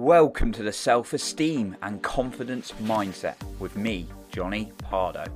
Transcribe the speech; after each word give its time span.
Welcome 0.00 0.52
to 0.52 0.62
the 0.62 0.72
Self 0.72 1.12
Esteem 1.12 1.76
and 1.82 2.00
Confidence 2.00 2.72
Mindset 2.82 3.34
with 3.58 3.76
me, 3.76 4.06
Johnny 4.30 4.70
Pardoe. 4.78 5.26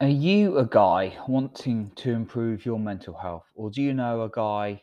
Are 0.00 0.08
you 0.08 0.56
a 0.56 0.64
guy 0.64 1.18
wanting 1.28 1.92
to 1.96 2.10
improve 2.10 2.64
your 2.64 2.78
mental 2.80 3.12
health, 3.12 3.44
or 3.54 3.70
do 3.70 3.82
you 3.82 3.92
know 3.92 4.22
a 4.22 4.30
guy 4.30 4.82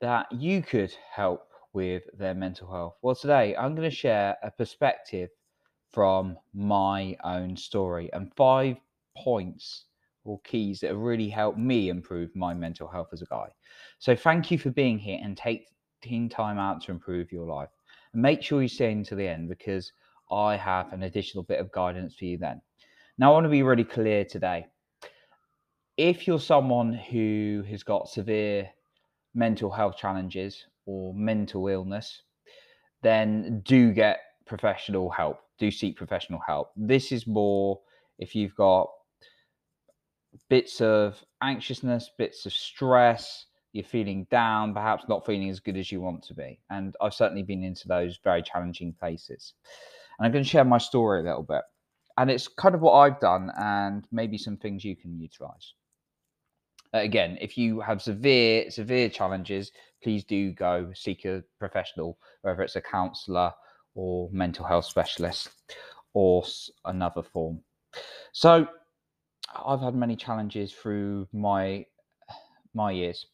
that 0.00 0.32
you 0.32 0.62
could 0.62 0.94
help 1.12 1.50
with 1.74 2.04
their 2.18 2.34
mental 2.34 2.72
health? 2.72 2.94
Well, 3.02 3.14
today 3.14 3.54
I'm 3.56 3.74
going 3.74 3.90
to 3.90 3.94
share 3.94 4.38
a 4.42 4.50
perspective 4.50 5.28
from 5.90 6.38
my 6.54 7.14
own 7.22 7.58
story 7.58 8.08
and 8.14 8.34
five 8.34 8.78
points 9.14 9.84
or 10.28 10.38
keys 10.44 10.80
that 10.80 10.88
have 10.88 10.98
really 10.98 11.30
helped 11.30 11.58
me 11.58 11.88
improve 11.88 12.28
my 12.36 12.52
mental 12.52 12.86
health 12.86 13.08
as 13.12 13.22
a 13.22 13.26
guy. 13.26 13.48
So, 13.98 14.14
thank 14.14 14.50
you 14.50 14.58
for 14.58 14.70
being 14.70 14.98
here 14.98 15.18
and 15.22 15.36
taking 15.36 16.28
time 16.28 16.58
out 16.58 16.82
to 16.82 16.92
improve 16.92 17.32
your 17.32 17.46
life. 17.46 17.70
And 18.12 18.22
make 18.22 18.42
sure 18.42 18.62
you 18.62 18.68
stay 18.68 18.92
until 18.92 19.16
the 19.16 19.26
end 19.26 19.48
because 19.48 19.90
I 20.30 20.56
have 20.56 20.92
an 20.92 21.04
additional 21.04 21.44
bit 21.44 21.60
of 21.60 21.72
guidance 21.72 22.14
for 22.14 22.26
you 22.26 22.36
then. 22.36 22.60
Now, 23.16 23.30
I 23.30 23.32
want 23.34 23.44
to 23.44 23.50
be 23.50 23.62
really 23.62 23.84
clear 23.84 24.24
today. 24.24 24.66
If 25.96 26.26
you're 26.26 26.38
someone 26.38 26.92
who 26.92 27.64
has 27.70 27.82
got 27.82 28.08
severe 28.08 28.68
mental 29.34 29.70
health 29.70 29.96
challenges 29.96 30.66
or 30.84 31.14
mental 31.14 31.68
illness, 31.68 32.22
then 33.02 33.62
do 33.64 33.92
get 33.92 34.20
professional 34.46 35.10
help. 35.10 35.38
Do 35.58 35.70
seek 35.70 35.96
professional 35.96 36.40
help. 36.46 36.70
This 36.76 37.12
is 37.12 37.26
more 37.26 37.80
if 38.18 38.34
you've 38.34 38.54
got 38.54 38.88
bits 40.48 40.80
of 40.80 41.22
anxiousness, 41.42 42.10
bits 42.18 42.46
of 42.46 42.52
stress, 42.52 43.46
you're 43.72 43.84
feeling 43.84 44.26
down, 44.30 44.74
perhaps 44.74 45.04
not 45.08 45.26
feeling 45.26 45.50
as 45.50 45.60
good 45.60 45.76
as 45.76 45.92
you 45.92 46.00
want 46.00 46.22
to 46.24 46.34
be. 46.34 46.60
And 46.70 46.94
I've 47.00 47.14
certainly 47.14 47.42
been 47.42 47.62
into 47.62 47.86
those 47.86 48.18
very 48.24 48.42
challenging 48.42 48.94
places. 48.98 49.54
And 50.18 50.26
I'm 50.26 50.32
going 50.32 50.44
to 50.44 50.50
share 50.50 50.64
my 50.64 50.78
story 50.78 51.20
a 51.20 51.24
little 51.24 51.42
bit 51.42 51.62
and 52.18 52.30
it's 52.30 52.48
kind 52.48 52.74
of 52.74 52.80
what 52.80 52.94
I've 52.94 53.20
done, 53.20 53.50
and 53.56 54.04
maybe 54.10 54.36
some 54.36 54.56
things 54.56 54.84
you 54.84 54.96
can 54.96 55.18
utilize. 55.18 55.74
Uh, 56.92 56.98
again, 56.98 57.38
if 57.40 57.56
you 57.56 57.80
have 57.80 58.02
severe 58.02 58.70
severe 58.70 59.08
challenges, 59.08 59.70
please 60.02 60.24
do 60.24 60.52
go 60.52 60.90
seek 60.94 61.24
a 61.24 61.44
professional, 61.60 62.18
whether 62.42 62.62
it's 62.62 62.74
a 62.74 62.80
counsellor 62.80 63.52
or 63.94 64.28
mental 64.32 64.64
health 64.64 64.86
specialist 64.86 65.50
or 66.12 66.44
another 66.86 67.22
form. 67.22 67.60
So, 68.32 68.66
I've 69.54 69.80
had 69.80 69.94
many 69.94 70.16
challenges 70.16 70.72
through 70.72 71.28
my 71.32 71.86
my 72.74 72.90
years. 72.92 73.26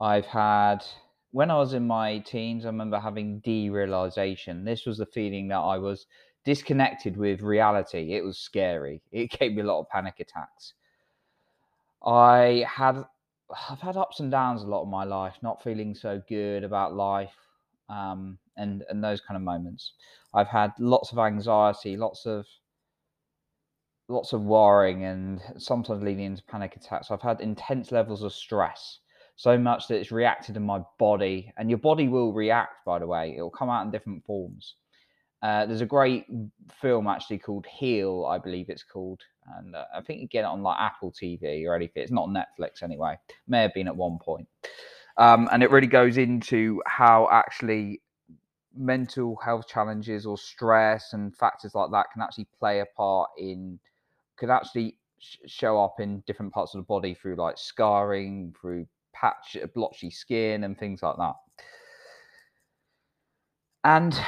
I've 0.00 0.26
had 0.26 0.84
when 1.32 1.50
I 1.50 1.56
was 1.58 1.74
in 1.74 1.86
my 1.86 2.18
teens, 2.20 2.64
I 2.64 2.68
remember 2.68 3.00
having 3.00 3.40
derealization. 3.42 4.64
This 4.64 4.86
was 4.86 4.98
the 4.98 5.06
feeling 5.06 5.48
that 5.48 5.58
I 5.58 5.78
was 5.78 6.06
disconnected 6.44 7.16
with 7.16 7.42
reality. 7.42 8.14
It 8.14 8.24
was 8.24 8.38
scary. 8.38 9.02
It 9.12 9.30
gave 9.38 9.54
me 9.54 9.62
a 9.62 9.66
lot 9.66 9.80
of 9.80 9.88
panic 9.88 10.20
attacks. 10.20 10.74
I 12.06 12.64
had 12.68 13.04
I've 13.70 13.80
had 13.80 13.96
ups 13.96 14.20
and 14.20 14.30
downs 14.30 14.62
a 14.62 14.66
lot 14.66 14.82
of 14.82 14.88
my 14.88 15.04
life, 15.04 15.36
not 15.42 15.62
feeling 15.62 15.94
so 15.94 16.22
good 16.28 16.64
about 16.64 16.94
life, 16.94 17.34
um, 17.88 18.38
and 18.56 18.84
and 18.88 19.02
those 19.02 19.20
kind 19.20 19.36
of 19.36 19.42
moments. 19.42 19.94
I've 20.32 20.48
had 20.48 20.72
lots 20.78 21.12
of 21.12 21.18
anxiety, 21.18 21.96
lots 21.96 22.26
of 22.26 22.46
lots 24.08 24.32
of 24.32 24.42
worrying, 24.42 25.04
and 25.04 25.40
sometimes 25.58 26.02
leading 26.02 26.24
into 26.24 26.42
panic 26.44 26.76
attacks. 26.76 27.10
I've 27.10 27.22
had 27.22 27.40
intense 27.40 27.92
levels 27.92 28.22
of 28.22 28.32
stress, 28.32 29.00
so 29.36 29.58
much 29.58 29.88
that 29.88 29.96
it's 29.96 30.12
reacted 30.12 30.56
in 30.56 30.62
my 30.62 30.82
body, 30.98 31.52
and 31.56 31.70
your 31.70 31.78
body 31.78 32.08
will 32.08 32.32
react. 32.32 32.84
By 32.84 32.98
the 32.98 33.06
way, 33.06 33.34
it 33.36 33.40
will 33.40 33.50
come 33.50 33.70
out 33.70 33.84
in 33.84 33.90
different 33.90 34.24
forms. 34.24 34.74
Uh, 35.42 35.66
there's 35.66 35.82
a 35.82 35.86
great 35.86 36.24
film 36.80 37.06
actually 37.06 37.38
called 37.38 37.66
Heal, 37.66 38.26
I 38.26 38.38
believe 38.38 38.70
it's 38.70 38.82
called, 38.82 39.20
and 39.58 39.76
uh, 39.76 39.84
I 39.94 40.00
think 40.00 40.20
you 40.20 40.28
get 40.28 40.40
it 40.40 40.46
on 40.46 40.62
like 40.62 40.80
Apple 40.80 41.12
TV 41.12 41.66
or 41.66 41.74
anything. 41.74 42.02
It's 42.02 42.12
not 42.12 42.28
Netflix 42.28 42.82
anyway. 42.82 43.18
May 43.46 43.62
have 43.62 43.74
been 43.74 43.88
at 43.88 43.96
one 43.96 44.18
point, 44.18 44.48
um, 45.18 45.48
and 45.52 45.62
it 45.62 45.70
really 45.70 45.86
goes 45.86 46.16
into 46.16 46.82
how 46.86 47.28
actually 47.30 48.00
mental 48.76 49.36
health 49.36 49.68
challenges 49.68 50.26
or 50.26 50.36
stress 50.36 51.12
and 51.12 51.36
factors 51.36 51.74
like 51.74 51.90
that 51.90 52.06
can 52.12 52.22
actually 52.22 52.48
play 52.58 52.80
a 52.80 52.86
part 52.96 53.30
in 53.38 53.78
could 54.36 54.50
actually 54.50 54.96
sh- 55.18 55.36
show 55.46 55.82
up 55.82 56.00
in 56.00 56.22
different 56.26 56.52
parts 56.52 56.74
of 56.74 56.78
the 56.78 56.86
body 56.86 57.14
through 57.14 57.36
like 57.36 57.58
scarring, 57.58 58.54
through 58.60 58.86
patch 59.12 59.56
uh, 59.62 59.66
blotchy 59.74 60.10
skin 60.10 60.64
and 60.64 60.78
things 60.78 61.02
like 61.02 61.16
that. 61.16 61.34
And 63.84 64.18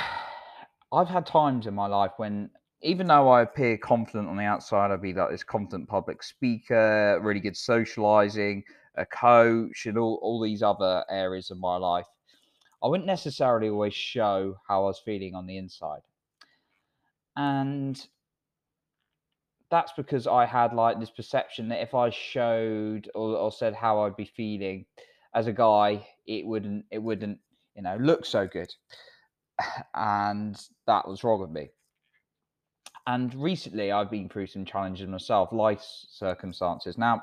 I've 0.92 1.08
had 1.08 1.26
times 1.26 1.66
in 1.66 1.74
my 1.74 1.86
life 1.86 2.12
when, 2.18 2.50
even 2.82 3.06
though 3.06 3.28
I 3.28 3.42
appear 3.42 3.78
confident 3.78 4.28
on 4.28 4.36
the 4.36 4.44
outside, 4.44 4.90
I'd 4.90 5.02
be 5.02 5.14
like 5.14 5.30
this 5.30 5.42
confident 5.42 5.88
public 5.88 6.22
speaker, 6.22 7.18
really 7.22 7.40
good 7.40 7.56
socializing, 7.56 8.62
a 8.96 9.06
coach, 9.06 9.86
and 9.86 9.98
all, 9.98 10.18
all 10.22 10.40
these 10.40 10.62
other 10.62 11.04
areas 11.10 11.50
of 11.50 11.58
my 11.58 11.76
life. 11.76 12.06
I 12.82 12.88
wouldn't 12.88 13.06
necessarily 13.06 13.70
always 13.70 13.94
show 13.94 14.56
how 14.68 14.82
I 14.82 14.86
was 14.86 15.00
feeling 15.04 15.34
on 15.34 15.46
the 15.46 15.56
inside. 15.56 16.02
And 17.34 18.06
that's 19.70 19.92
because 19.96 20.26
I 20.26 20.46
had 20.46 20.72
like 20.72 21.00
this 21.00 21.10
perception 21.10 21.68
that 21.68 21.82
if 21.82 21.94
I 21.94 22.10
showed 22.10 23.10
or, 23.14 23.36
or, 23.36 23.52
said 23.52 23.74
how 23.74 24.00
I'd 24.00 24.16
be 24.16 24.30
feeling 24.36 24.86
as 25.34 25.46
a 25.46 25.52
guy, 25.52 26.06
it 26.26 26.46
wouldn't 26.46 26.84
it 26.90 27.02
wouldn't 27.02 27.38
you 27.74 27.82
know 27.82 27.96
look 28.00 28.24
so 28.24 28.46
good 28.46 28.72
and 29.94 30.60
that 30.86 31.06
was 31.06 31.24
wrong 31.24 31.40
with 31.40 31.50
me. 31.50 31.70
And 33.08 33.32
recently, 33.36 33.92
I've 33.92 34.10
been 34.10 34.28
through 34.28 34.48
some 34.48 34.64
challenges 34.64 35.06
myself, 35.06 35.52
life 35.52 35.80
circumstances. 35.82 36.98
Now, 36.98 37.22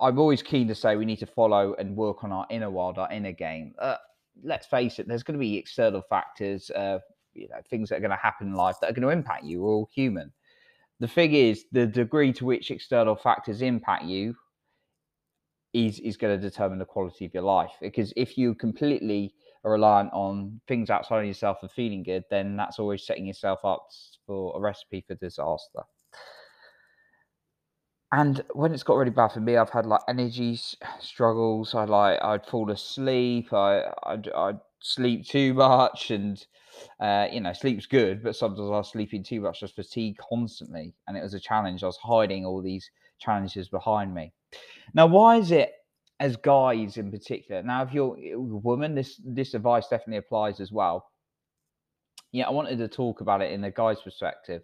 I'm 0.00 0.18
always 0.18 0.42
keen 0.42 0.68
to 0.68 0.74
say 0.74 0.96
we 0.96 1.06
need 1.06 1.20
to 1.20 1.26
follow 1.26 1.74
and 1.78 1.96
work 1.96 2.22
on 2.22 2.32
our 2.32 2.46
inner 2.50 2.70
world, 2.70 2.98
our 2.98 3.10
inner 3.10 3.32
game. 3.32 3.74
Uh, 3.78 3.96
let's 4.42 4.66
face 4.66 4.98
it, 4.98 5.08
there's 5.08 5.22
going 5.22 5.38
to 5.38 5.40
be 5.40 5.56
external 5.56 6.02
factors, 6.02 6.70
uh, 6.70 6.98
you 7.32 7.48
know, 7.48 7.60
things 7.70 7.88
that 7.88 7.96
are 7.96 8.00
going 8.00 8.10
to 8.10 8.16
happen 8.16 8.48
in 8.48 8.54
life 8.54 8.76
that 8.80 8.90
are 8.90 8.92
going 8.92 9.08
to 9.08 9.16
impact 9.16 9.44
you. 9.44 9.62
We're 9.62 9.70
all 9.70 9.88
human. 9.94 10.32
The 11.00 11.08
thing 11.08 11.34
is, 11.34 11.64
the 11.72 11.86
degree 11.86 12.32
to 12.34 12.44
which 12.44 12.70
external 12.70 13.16
factors 13.16 13.62
impact 13.62 14.04
you 14.04 14.34
is 15.72 15.98
is 16.00 16.16
going 16.16 16.40
to 16.40 16.50
determine 16.50 16.78
the 16.78 16.84
quality 16.84 17.26
of 17.26 17.34
your 17.34 17.42
life. 17.42 17.72
Because 17.80 18.12
if 18.16 18.38
you 18.38 18.54
completely 18.54 19.34
are 19.64 19.72
reliant 19.72 20.10
on 20.12 20.60
things 20.68 20.88
outside 20.88 21.20
of 21.20 21.26
yourself 21.26 21.58
and 21.62 21.70
feeling 21.70 22.02
good, 22.02 22.22
then 22.30 22.56
that's 22.56 22.78
always 22.78 23.04
setting 23.04 23.26
yourself 23.26 23.60
up 23.64 23.88
for 24.26 24.56
a 24.56 24.60
recipe 24.60 25.04
for 25.06 25.14
disaster. 25.16 25.82
And 28.12 28.44
when 28.52 28.72
it's 28.72 28.84
got 28.84 28.96
really 28.96 29.10
bad 29.10 29.32
for 29.32 29.40
me, 29.40 29.56
I've 29.56 29.70
had 29.70 29.86
like 29.86 30.02
energy 30.08 30.58
struggles. 31.00 31.74
I 31.74 31.84
like 31.84 32.22
I'd 32.22 32.46
fall 32.46 32.70
asleep. 32.70 33.52
I 33.52 33.90
I'd, 34.04 34.28
I'd 34.28 34.60
sleep 34.84 35.26
too 35.26 35.54
much, 35.54 36.10
and 36.10 36.46
uh, 37.00 37.26
you 37.32 37.40
know 37.40 37.52
sleep's 37.52 37.86
good, 37.86 38.22
but 38.22 38.36
sometimes 38.36 38.68
I 38.68 38.78
was 38.78 38.90
sleeping 38.90 39.22
too 39.22 39.40
much, 39.40 39.60
just 39.60 39.74
fatigue 39.74 40.18
constantly, 40.18 40.94
and 41.08 41.16
it 41.16 41.22
was 41.22 41.34
a 41.34 41.40
challenge. 41.40 41.82
I 41.82 41.86
was 41.86 41.96
hiding 41.96 42.44
all 42.44 42.62
these 42.62 42.90
challenges 43.18 43.68
behind 43.68 44.14
me. 44.14 44.32
Now, 44.94 45.06
why 45.06 45.36
is 45.36 45.50
it 45.50 45.72
as 46.20 46.36
guys 46.36 46.96
in 46.96 47.10
particular. 47.10 47.62
Now, 47.62 47.82
if 47.82 47.92
you're 47.92 48.16
a 48.16 48.38
woman, 48.38 48.94
this 48.94 49.20
this 49.24 49.54
advice 49.54 49.88
definitely 49.88 50.18
applies 50.18 50.60
as 50.60 50.70
well. 50.72 51.10
Yeah, 52.32 52.46
I 52.46 52.50
wanted 52.50 52.78
to 52.78 52.88
talk 52.88 53.20
about 53.20 53.42
it 53.42 53.52
in 53.52 53.60
the 53.60 53.70
guy's 53.70 54.00
perspective 54.00 54.62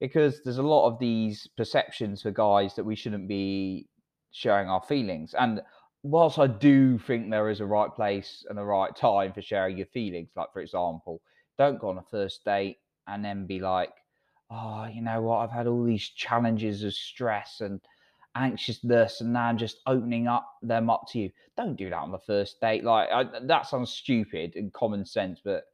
because 0.00 0.42
there's 0.42 0.58
a 0.58 0.62
lot 0.62 0.86
of 0.86 0.98
these 0.98 1.46
perceptions 1.56 2.22
for 2.22 2.30
guys 2.30 2.74
that 2.74 2.84
we 2.84 2.96
shouldn't 2.96 3.28
be 3.28 3.88
sharing 4.32 4.68
our 4.68 4.82
feelings. 4.82 5.34
And 5.34 5.62
whilst 6.04 6.38
I 6.38 6.46
do 6.46 6.98
think 6.98 7.30
there 7.30 7.48
is 7.48 7.60
a 7.60 7.66
right 7.66 7.92
place 7.92 8.44
and 8.48 8.58
a 8.58 8.64
right 8.64 8.94
time 8.94 9.32
for 9.32 9.40
sharing 9.40 9.78
your 9.78 9.86
feelings, 9.86 10.28
like 10.36 10.52
for 10.52 10.60
example, 10.60 11.22
don't 11.56 11.80
go 11.80 11.88
on 11.88 11.98
a 11.98 12.02
first 12.02 12.44
date 12.44 12.78
and 13.08 13.24
then 13.24 13.46
be 13.46 13.58
like, 13.58 13.90
oh, 14.50 14.84
you 14.84 15.00
know 15.00 15.22
what, 15.22 15.38
I've 15.38 15.50
had 15.50 15.66
all 15.66 15.82
these 15.82 16.10
challenges 16.10 16.84
of 16.84 16.92
stress 16.92 17.62
and 17.62 17.80
anxiousness 18.36 19.22
and 19.22 19.32
now 19.32 19.44
I'm 19.44 19.56
just 19.56 19.78
opening 19.86 20.28
up 20.28 20.46
them 20.62 20.90
up 20.90 21.04
to 21.12 21.20
you. 21.20 21.30
Don't 21.56 21.76
do 21.76 21.88
that 21.88 21.96
on 21.96 22.12
the 22.12 22.18
first 22.18 22.60
date. 22.60 22.84
Like 22.84 23.08
I, 23.10 23.24
that 23.46 23.66
sounds 23.66 23.90
stupid 23.90 24.56
and 24.56 24.72
common 24.74 25.06
sense, 25.06 25.40
but 25.42 25.64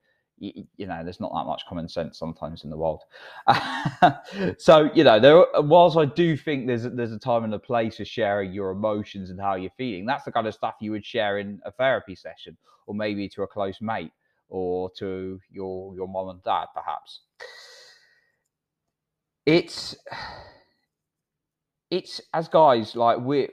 you, 0.41 0.87
know, 0.87 1.05
there's 1.05 1.21
not 1.21 1.33
that 1.35 1.45
much 1.45 1.63
common 1.69 1.89
sense 1.89 2.19
sometimes 2.19 2.65
in 2.65 2.71
the 2.71 2.77
world. 2.77 3.03
so 4.59 4.91
you 4.95 5.05
know, 5.05 5.21
there. 5.21 5.45
Whilst 5.63 5.99
I 5.99 6.07
do 6.07 6.37
think 6.37 6.67
there's 6.67 6.85
there's 6.85 7.13
a 7.13 7.19
time 7.19 7.45
and 7.45 7.53
a 7.53 7.59
place 7.59 7.99
for 7.99 8.07
sharing 8.07 8.53
your 8.53 8.71
emotions 8.71 9.31
and 9.31 9.39
how 9.39 9.55
you're 9.55 9.71
feeling. 9.77 10.07
That's 10.07 10.25
the 10.25 10.33
kind 10.33 10.47
of 10.47 10.55
stuff 10.55 10.77
you 10.81 10.93
would 10.93 11.05
share 11.05 11.39
in 11.39 11.61
a 11.65 11.71
therapy 11.71 12.15
session, 12.15 12.57
or 12.87 12.95
maybe 12.95 13.29
to 13.31 13.43
a 13.43 13.47
close 13.47 13.81
mate, 13.83 14.13
or 14.49 14.91
to 14.99 15.39
your 15.51 15.95
your 15.95 16.09
mom 16.09 16.31
and 16.31 16.43
dad, 16.43 16.67
perhaps. 16.75 17.21
It's 19.45 19.95
it's 21.91 22.21
as 22.33 22.49
guys 22.49 22.97
like 22.97 23.19
we 23.19 23.49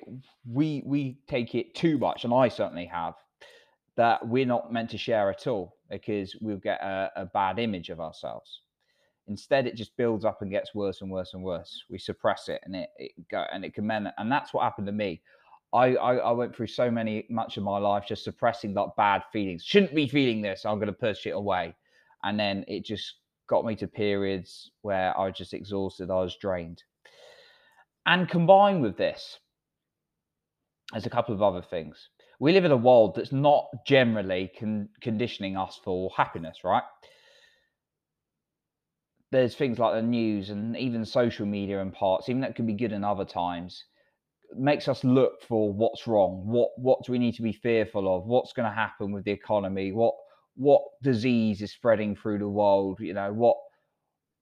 we 0.49 0.83
we 0.85 1.19
take 1.27 1.53
it 1.53 1.75
too 1.75 1.97
much, 1.97 2.23
and 2.23 2.33
I 2.33 2.47
certainly 2.47 2.85
have 2.85 3.15
that 3.97 4.25
we're 4.25 4.45
not 4.45 4.71
meant 4.71 4.91
to 4.91 4.97
share 4.97 5.29
at 5.29 5.47
all 5.47 5.75
because 5.89 6.35
we'll 6.39 6.57
get 6.57 6.79
a, 6.81 7.11
a 7.15 7.25
bad 7.25 7.59
image 7.59 7.89
of 7.89 7.99
ourselves. 7.99 8.61
Instead, 9.27 9.67
it 9.67 9.75
just 9.75 9.97
builds 9.97 10.23
up 10.23 10.41
and 10.41 10.51
gets 10.51 10.73
worse 10.73 11.01
and 11.01 11.11
worse 11.11 11.33
and 11.33 11.43
worse. 11.43 11.83
We 11.89 11.97
suppress 11.97 12.47
it, 12.47 12.61
and 12.63 12.75
it, 12.75 12.89
it 12.97 13.11
go 13.29 13.43
and 13.51 13.65
it 13.65 13.73
can 13.73 13.85
men, 13.85 14.11
and 14.17 14.31
that's 14.31 14.53
what 14.53 14.63
happened 14.63 14.87
to 14.87 14.93
me. 14.93 15.21
I, 15.73 15.95
I, 15.95 16.15
I 16.15 16.31
went 16.31 16.55
through 16.55 16.67
so 16.67 16.89
many 16.89 17.25
much 17.29 17.57
of 17.57 17.63
my 17.63 17.77
life 17.77 18.05
just 18.07 18.23
suppressing 18.23 18.73
that 18.75 18.95
bad 18.95 19.23
feelings. 19.33 19.63
Shouldn't 19.65 19.93
be 19.93 20.07
feeling 20.07 20.41
this. 20.41 20.65
I'm 20.65 20.77
going 20.77 20.87
to 20.87 20.93
push 20.93 21.25
it 21.25 21.31
away, 21.31 21.75
and 22.23 22.39
then 22.39 22.63
it 22.69 22.85
just 22.85 23.15
got 23.49 23.65
me 23.65 23.75
to 23.77 23.87
periods 23.87 24.71
where 24.81 25.17
I 25.17 25.25
was 25.25 25.35
just 25.37 25.53
exhausted. 25.53 26.09
I 26.09 26.21
was 26.21 26.37
drained, 26.39 26.83
and 28.05 28.29
combined 28.29 28.81
with 28.81 28.95
this, 28.95 29.39
there's 30.93 31.05
a 31.05 31.09
couple 31.09 31.35
of 31.35 31.41
other 31.41 31.61
things. 31.61 32.09
We 32.39 32.53
live 32.53 32.65
in 32.65 32.71
a 32.71 32.77
world 32.77 33.15
that's 33.15 33.31
not 33.31 33.67
generally 33.85 34.51
con- 34.59 34.89
conditioning 35.01 35.57
us 35.57 35.79
for 35.83 36.11
happiness, 36.15 36.59
right? 36.63 36.83
there's 39.31 39.55
things 39.55 39.77
like 39.77 39.93
the 39.93 40.01
news 40.01 40.49
and 40.49 40.77
even 40.77 41.03
social 41.05 41.45
media 41.45 41.81
and 41.81 41.93
parts, 41.93 42.29
even 42.29 42.41
that 42.41 42.55
can 42.55 42.65
be 42.65 42.73
good 42.73 42.93
in 42.93 43.03
other 43.03 43.25
times, 43.25 43.83
makes 44.55 44.87
us 44.87 45.03
look 45.03 45.41
for 45.41 45.71
what's 45.71 46.07
wrong. 46.07 46.43
What 46.45 46.69
what 46.77 47.03
do 47.03 47.11
we 47.11 47.19
need 47.19 47.35
to 47.35 47.41
be 47.41 47.51
fearful 47.51 48.15
of? 48.15 48.25
What's 48.25 48.53
going 48.53 48.69
to 48.69 48.75
happen 48.75 49.11
with 49.11 49.25
the 49.25 49.31
economy? 49.31 49.91
What 49.91 50.13
what 50.55 50.81
disease 51.03 51.61
is 51.61 51.73
spreading 51.73 52.15
through 52.15 52.39
the 52.39 52.47
world? 52.47 52.99
You 53.01 53.13
know 53.13 53.33
what 53.33 53.57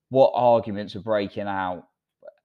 what 0.10 0.32
arguments 0.36 0.96
are 0.96 1.02
breaking 1.02 1.48
out? 1.48 1.84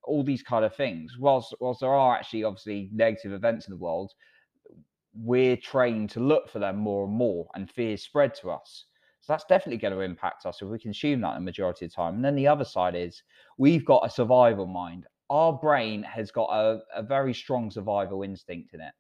All 0.05 0.25
these 0.25 0.43
kind 0.43 0.65
of 0.65 0.75
things. 0.75 1.19
Whilst 1.19 1.55
whilst 1.61 1.81
there 1.81 1.93
are 1.93 2.17
actually 2.17 2.45
obviously 2.45 2.89
negative 2.93 3.33
events 3.33 3.69
in 3.69 3.73
the 3.73 3.79
world, 3.79 4.13
we're 5.15 5.57
trained 5.57 6.11
to 6.11 6.21
look 6.21 6.49
for 6.49 6.59
them 6.59 6.77
more 6.77 7.05
and 7.05 7.13
more, 7.13 7.47
and 7.55 7.71
fear 7.71 7.97
spread 7.97 8.35
to 8.37 8.51
us. 8.51 8.87
So 9.21 9.33
that's 9.33 9.45
definitely 9.45 9.79
going 9.79 9.93
to 9.93 10.01
impact 10.01 10.47
us 10.47 10.63
if 10.63 10.69
we 10.69 10.79
consume 10.79 11.21
that 11.21 11.35
the 11.35 11.41
majority 11.41 11.85
of 11.85 11.91
the 11.91 11.95
time. 11.95 12.15
And 12.17 12.25
then 12.25 12.37
the 12.37 12.49
other 12.49 12.65
side 12.65 12.95
is 12.95 13.23
we've 13.59 13.85
got 13.85 14.07
a 14.07 14.11
survival 14.11 14.67
mind. 14.67 15.07
Our 15.29 15.53
brain 15.53 16.03
has 16.05 16.31
got 16.31 16.49
a, 16.51 16.81
a 16.95 17.03
very 17.03 17.35
strong 17.35 17.71
survival 17.71 18.23
instinct 18.23 18.73
in 18.73 18.81
it, 18.81 18.93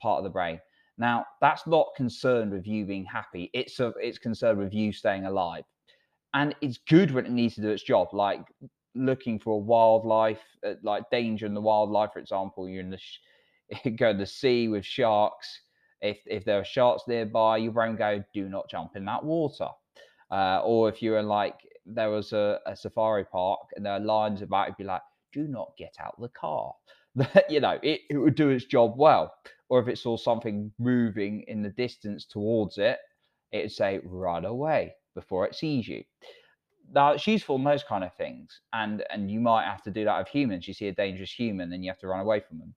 part 0.00 0.18
of 0.18 0.24
the 0.24 0.30
brain. 0.30 0.60
Now, 0.98 1.26
that's 1.40 1.66
not 1.66 1.88
concerned 1.96 2.52
with 2.52 2.66
you 2.66 2.86
being 2.86 3.04
happy. 3.04 3.50
It's 3.52 3.80
a, 3.80 3.92
it's 4.00 4.18
concerned 4.18 4.58
with 4.58 4.72
you 4.72 4.92
staying 4.92 5.26
alive. 5.26 5.64
And 6.32 6.54
it's 6.60 6.78
good 6.88 7.10
when 7.10 7.26
it 7.26 7.32
needs 7.32 7.54
to 7.56 7.60
do 7.60 7.70
its 7.70 7.82
job, 7.82 8.08
like 8.12 8.40
looking 8.94 9.38
for 9.38 9.60
wildlife, 9.62 10.40
uh, 10.66 10.74
like 10.82 11.10
danger 11.10 11.44
in 11.44 11.54
the 11.54 11.60
wildlife, 11.60 12.12
for 12.12 12.18
example. 12.18 12.68
You're 12.68 12.82
in 12.82 12.90
the 12.90 12.98
sh- 12.98 13.18
go 13.96 14.16
to 14.16 14.26
sea 14.26 14.68
with 14.68 14.84
sharks 14.84 15.60
if 16.00 16.18
if 16.26 16.44
there 16.44 16.60
are 16.60 16.64
sharks 16.64 17.04
nearby, 17.08 17.58
your 17.58 17.72
brain 17.72 17.96
go, 17.96 18.22
do 18.34 18.48
not 18.48 18.68
jump 18.68 18.96
in 18.96 19.04
that 19.06 19.24
water. 19.24 19.68
Uh, 20.30 20.60
or 20.64 20.88
if 20.88 21.02
you're 21.02 21.18
in 21.18 21.26
like 21.26 21.54
there 21.86 22.10
was 22.10 22.32
a, 22.32 22.58
a 22.66 22.76
safari 22.76 23.24
park 23.24 23.60
and 23.76 23.86
there 23.86 23.92
are 23.92 24.00
lions 24.00 24.42
about, 24.42 24.66
it'd 24.66 24.76
be 24.76 24.84
like, 24.84 25.02
do 25.32 25.46
not 25.46 25.72
get 25.78 25.94
out 26.00 26.20
the 26.20 26.28
car. 26.28 26.74
you 27.48 27.60
know, 27.60 27.78
it, 27.82 28.00
it 28.10 28.16
would 28.16 28.34
do 28.34 28.48
its 28.50 28.64
job 28.64 28.94
well. 28.96 29.32
Or 29.68 29.80
if 29.80 29.88
it 29.88 29.98
saw 29.98 30.16
something 30.16 30.72
moving 30.78 31.44
in 31.48 31.62
the 31.62 31.70
distance 31.70 32.24
towards 32.24 32.78
it, 32.78 32.98
it'd 33.52 33.72
say, 33.72 34.00
run 34.04 34.44
away 34.44 34.94
before 35.14 35.46
it 35.46 35.54
sees 35.54 35.86
you. 35.86 36.02
Now 36.92 37.12
it's 37.12 37.26
useful 37.26 37.56
in 37.56 37.64
those 37.64 37.84
kind 37.84 38.04
of 38.04 38.14
things. 38.14 38.60
And 38.72 39.04
and 39.10 39.30
you 39.30 39.40
might 39.40 39.64
have 39.64 39.82
to 39.84 39.90
do 39.90 40.04
that 40.04 40.18
with 40.18 40.28
humans. 40.28 40.68
You 40.68 40.74
see 40.74 40.88
a 40.88 40.92
dangerous 40.92 41.32
human, 41.32 41.70
then 41.70 41.82
you 41.82 41.90
have 41.90 42.00
to 42.00 42.08
run 42.08 42.20
away 42.20 42.40
from 42.40 42.58
them. 42.58 42.74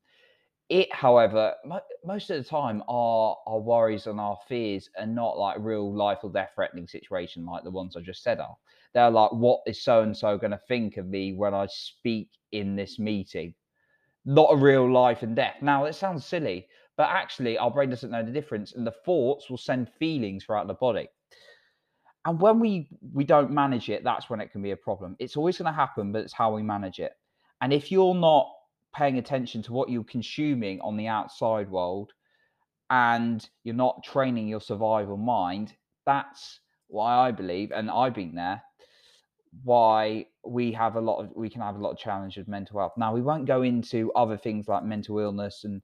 It, 0.70 0.94
however, 0.94 1.56
mo- 1.66 1.82
most 2.06 2.30
of 2.30 2.38
the 2.38 2.48
time, 2.48 2.84
our 2.88 3.38
our 3.48 3.60
worries 3.60 4.06
and 4.06 4.20
our 4.20 4.38
fears 4.48 4.90
are 5.00 5.08
not 5.08 5.38
like 5.38 5.58
real 5.60 5.92
life 5.94 6.20
or 6.24 6.32
death 6.32 6.52
threatening 6.54 6.88
situation 6.88 7.46
like 7.46 7.64
the 7.64 7.72
ones 7.72 7.98
I 7.98 8.02
just 8.02 8.22
said 8.24 8.40
are. 8.40 8.56
They're 8.94 9.10
like, 9.10 9.32
what 9.32 9.62
is 9.66 9.82
so 9.82 10.02
and 10.04 10.16
so 10.16 10.38
going 10.38 10.52
to 10.52 10.62
think 10.68 10.98
of 10.98 11.08
me 11.08 11.34
when 11.34 11.54
I 11.56 11.66
speak 11.68 12.30
in 12.52 12.76
this 12.76 13.00
meeting? 13.00 13.56
Not 14.26 14.54
a 14.54 14.58
real 14.58 14.92
life 14.92 15.24
and 15.24 15.36
death. 15.36 15.56
Now, 15.62 15.86
it 15.86 15.94
sounds 15.94 16.26
silly, 16.26 16.68
but 16.98 17.10
actually, 17.10 17.58
our 17.58 17.72
brain 17.72 17.90
doesn't 17.90 18.12
know 18.12 18.24
the 18.24 18.32
difference, 18.32 18.74
and 18.74 18.86
the 18.86 18.92
thoughts 19.06 19.50
will 19.50 19.58
send 19.58 19.90
feelings 20.00 20.46
throughout 20.46 20.68
the 20.68 20.76
body. 20.76 21.08
And 22.26 22.40
when 22.40 22.60
we 22.60 22.90
we 23.14 23.24
don't 23.24 23.50
manage 23.52 23.90
it, 23.90 24.04
that's 24.04 24.30
when 24.30 24.40
it 24.40 24.52
can 24.52 24.62
be 24.62 24.72
a 24.72 24.78
problem. 24.78 25.16
It's 25.20 25.36
always 25.38 25.58
going 25.58 25.72
to 25.72 25.76
happen, 25.76 26.12
but 26.12 26.24
it's 26.24 26.34
how 26.34 26.54
we 26.54 26.62
manage 26.62 27.00
it. 27.00 27.14
And 27.62 27.74
if 27.74 27.92
you're 27.92 28.14
not 28.14 28.52
paying 28.96 29.18
attention 29.18 29.62
to 29.64 29.74
what 29.74 29.90
you're 29.90 30.04
consuming 30.04 30.80
on 30.82 30.98
the 30.98 31.08
outside 31.08 31.70
world 31.70 32.12
and 32.90 33.48
you're 33.64 33.76
not 33.76 34.04
training 34.04 34.48
your 34.48 34.62
survival 34.62 35.18
mind, 35.18 35.74
that's 36.06 36.60
why 36.88 37.16
I 37.16 37.32
believe, 37.32 37.72
and 37.72 37.90
I've 37.90 38.16
been 38.16 38.34
there, 38.34 38.62
why 39.64 40.26
we 40.46 40.72
have 40.72 40.96
a 40.96 41.02
lot 41.02 41.20
of 41.20 41.32
we 41.36 41.50
can 41.50 41.62
have 41.62 41.76
a 41.76 41.80
lot 41.80 41.92
of 41.92 41.98
challenge 41.98 42.38
with 42.38 42.48
mental 42.48 42.80
health. 42.80 42.94
Now 42.98 43.14
we 43.14 43.22
won't 43.22 43.46
go 43.46 43.62
into 43.62 44.12
other 44.14 44.38
things 44.38 44.68
like 44.68 44.84
mental 44.84 45.20
illness 45.20 45.64
and 45.64 45.82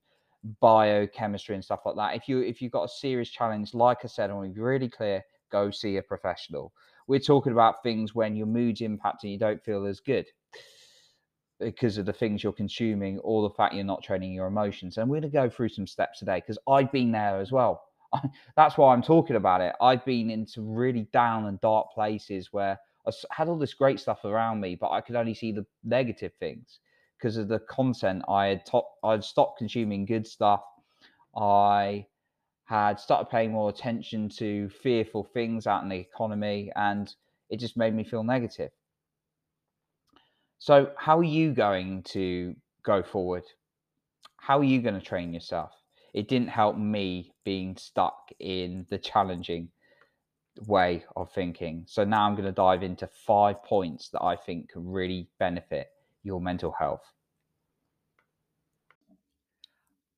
biochemistry 0.61 1.55
and 1.55 1.63
stuff 1.63 1.81
like 1.85 1.95
that. 1.95 2.15
If 2.15 2.27
you 2.27 2.41
if 2.41 2.61
you've 2.61 2.71
got 2.71 2.85
a 2.85 2.89
serious 2.89 3.29
challenge, 3.29 3.73
like 3.73 3.99
I 4.03 4.07
said, 4.07 4.29
I 4.29 4.33
want 4.33 4.49
to 4.49 4.53
be 4.53 4.61
really 4.61 4.89
clear, 4.89 5.23
go 5.51 5.71
see 5.71 5.97
a 5.97 6.01
professional. 6.01 6.73
We're 7.07 7.19
talking 7.19 7.51
about 7.51 7.83
things 7.83 8.15
when 8.15 8.35
your 8.35 8.47
mood's 8.47 8.81
impacting, 8.81 9.31
you 9.31 9.37
don't 9.37 9.63
feel 9.63 9.85
as 9.85 9.99
good 9.99 10.25
because 11.59 11.97
of 11.97 12.05
the 12.05 12.13
things 12.13 12.43
you're 12.43 12.53
consuming 12.53 13.19
or 13.19 13.47
the 13.47 13.55
fact 13.55 13.73
you're 13.73 13.83
not 13.83 14.03
training 14.03 14.33
your 14.33 14.47
emotions. 14.47 14.97
And 14.97 15.09
we're 15.09 15.21
going 15.21 15.31
to 15.31 15.37
go 15.37 15.49
through 15.49 15.69
some 15.69 15.87
steps 15.87 16.19
today 16.19 16.41
because 16.41 16.57
I've 16.67 16.91
been 16.91 17.11
there 17.11 17.39
as 17.39 17.51
well. 17.51 17.83
That's 18.55 18.77
why 18.77 18.93
I'm 18.93 19.01
talking 19.01 19.35
about 19.35 19.61
it. 19.61 19.73
I've 19.81 20.03
been 20.05 20.29
into 20.29 20.61
really 20.61 21.07
down 21.13 21.45
and 21.45 21.59
dark 21.61 21.87
places 21.93 22.49
where 22.51 22.79
I 23.07 23.11
had 23.31 23.47
all 23.47 23.57
this 23.57 23.73
great 23.73 23.99
stuff 23.99 24.25
around 24.25 24.59
me, 24.59 24.75
but 24.75 24.91
I 24.91 25.01
could 25.01 25.15
only 25.15 25.33
see 25.33 25.51
the 25.51 25.65
negative 25.83 26.33
things 26.39 26.79
because 27.17 27.37
of 27.37 27.47
the 27.47 27.59
content. 27.59 28.23
I 28.27 28.47
had 28.47 28.65
top, 28.65 28.89
I'd 29.03 29.23
stopped 29.23 29.59
consuming 29.59 30.05
good 30.05 30.27
stuff. 30.27 30.63
I 31.35 32.07
had 32.65 32.99
started 32.99 33.29
paying 33.29 33.51
more 33.51 33.69
attention 33.69 34.29
to 34.29 34.69
fearful 34.69 35.23
things 35.23 35.67
out 35.67 35.83
in 35.83 35.89
the 35.89 35.95
economy, 35.95 36.71
and 36.75 37.13
it 37.49 37.57
just 37.57 37.77
made 37.77 37.93
me 37.93 38.03
feel 38.03 38.23
negative. 38.23 38.71
So, 40.57 40.91
how 40.97 41.17
are 41.19 41.23
you 41.23 41.53
going 41.53 42.03
to 42.03 42.55
go 42.83 43.03
forward? 43.03 43.43
How 44.37 44.59
are 44.59 44.63
you 44.63 44.81
going 44.81 44.95
to 44.95 45.05
train 45.05 45.33
yourself? 45.33 45.71
It 46.13 46.27
didn't 46.27 46.47
help 46.47 46.77
me 46.77 47.33
being 47.43 47.75
stuck 47.75 48.29
in 48.39 48.85
the 48.89 48.97
challenging 48.97 49.69
way 50.67 51.03
of 51.15 51.31
thinking. 51.31 51.83
So, 51.87 52.03
now 52.03 52.25
I'm 52.25 52.35
going 52.35 52.45
to 52.45 52.51
dive 52.51 52.83
into 52.83 53.07
five 53.07 53.63
points 53.63 54.09
that 54.09 54.23
I 54.23 54.35
think 54.35 54.69
can 54.71 54.87
really 54.87 55.29
benefit 55.39 55.87
your 56.23 56.41
mental 56.41 56.71
health. 56.71 57.03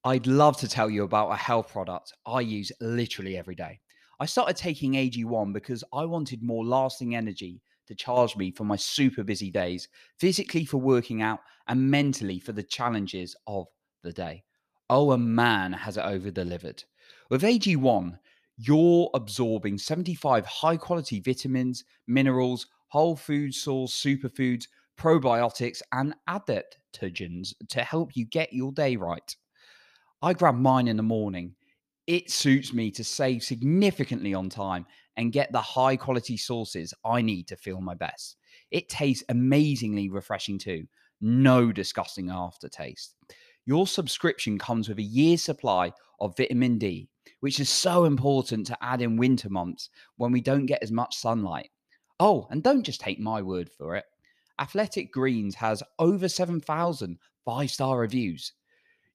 I'd 0.04 0.28
love 0.28 0.56
to 0.60 0.70
tell 0.70 0.90
you 0.90 1.04
about 1.04 1.32
a 1.32 1.36
health 1.36 1.70
product 1.70 2.14
I 2.26 2.40
use 2.40 2.72
literally 2.80 3.38
every 3.38 3.56
day. 3.56 3.82
I 4.20 4.26
started 4.26 4.56
taking 4.56 4.94
AG1 4.94 5.52
because 5.52 5.84
I 5.92 6.06
wanted 6.06 6.42
more 6.42 6.64
lasting 6.66 7.16
energy 7.16 7.62
to 7.88 7.96
charge 7.96 8.36
me 8.36 8.52
for 8.52 8.64
my 8.64 8.76
super 8.76 9.24
busy 9.24 9.52
days, 9.52 9.88
physically 10.20 10.66
for 10.66 10.78
working 10.78 11.22
out, 11.22 11.40
and 11.68 11.90
mentally 11.92 12.40
for 12.40 12.52
the 12.52 12.64
challenges 12.64 13.36
of 13.48 13.68
the 14.04 14.14
day. 14.14 14.44
Oh, 14.90 15.12
a 15.12 15.18
man 15.18 15.74
has 15.74 15.98
it 15.98 16.06
over 16.06 16.32
delivered. 16.32 16.84
With 17.30 17.44
AG1, 17.44 18.20
you're 18.58 19.10
absorbing 19.14 19.78
75 19.78 20.46
high 20.46 20.78
quality 20.78 21.20
vitamins, 21.20 21.84
minerals, 22.08 22.68
whole 22.90 23.16
food 23.16 23.54
source 23.54 23.94
superfoods, 23.94 24.68
probiotics, 24.98 25.82
and 25.92 26.16
adaptogens 26.28 27.54
to 27.70 27.84
help 27.84 28.16
you 28.16 28.26
get 28.26 28.54
your 28.54 28.72
day 28.72 28.96
right. 28.96 29.36
I 30.22 30.34
grab 30.34 30.56
mine 30.56 30.88
in 30.88 30.98
the 30.98 31.04
morning. 31.04 31.57
It 32.08 32.32
suits 32.32 32.74
me 32.74 32.90
to 32.92 33.04
save 33.04 33.44
significantly 33.44 34.34
on 34.34 34.50
time 34.50 34.86
and 35.18 35.34
get 35.34 35.52
the 35.52 35.62
high 35.62 35.98
quality 35.98 36.38
sources 36.38 36.94
I 37.04 37.22
need 37.22 37.48
to 37.50 37.58
feel 37.58 37.82
my 37.82 37.96
best. 37.96 38.38
It 38.72 38.88
tastes 38.88 39.26
amazingly 39.28 40.10
refreshing 40.10 40.58
too. 40.58 40.88
No 41.20 41.72
disgusting 41.72 42.30
aftertaste. 42.30 43.16
Your 43.66 43.88
subscription 43.88 44.58
comes 44.58 44.88
with 44.88 45.00
a 45.00 45.04
year's 45.04 45.44
supply 45.44 45.92
of 46.22 46.38
vitamin 46.38 46.78
D, 46.78 47.10
which 47.42 47.60
is 47.60 47.70
so 47.70 48.06
important 48.06 48.66
to 48.68 48.78
add 48.82 49.02
in 49.02 49.18
winter 49.18 49.50
months 49.50 49.90
when 50.16 50.32
we 50.32 50.40
don't 50.40 50.66
get 50.66 50.82
as 50.82 50.92
much 50.92 51.16
sunlight. 51.16 51.70
Oh, 52.22 52.48
and 52.50 52.64
don't 52.64 52.84
just 52.84 53.02
take 53.02 53.20
my 53.20 53.42
word 53.42 53.70
for 53.70 53.96
it. 53.98 54.06
Athletic 54.60 55.12
Greens 55.12 55.56
has 55.56 55.84
over 56.00 56.30
7,000 56.30 57.20
five 57.46 57.70
star 57.70 58.00
reviews. 58.00 58.54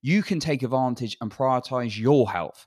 You 0.03 0.23
can 0.23 0.41
take 0.41 0.63
advantage 0.63 1.17
and 1.21 1.31
prioritize 1.31 1.99
your 1.99 2.31
health. 2.31 2.67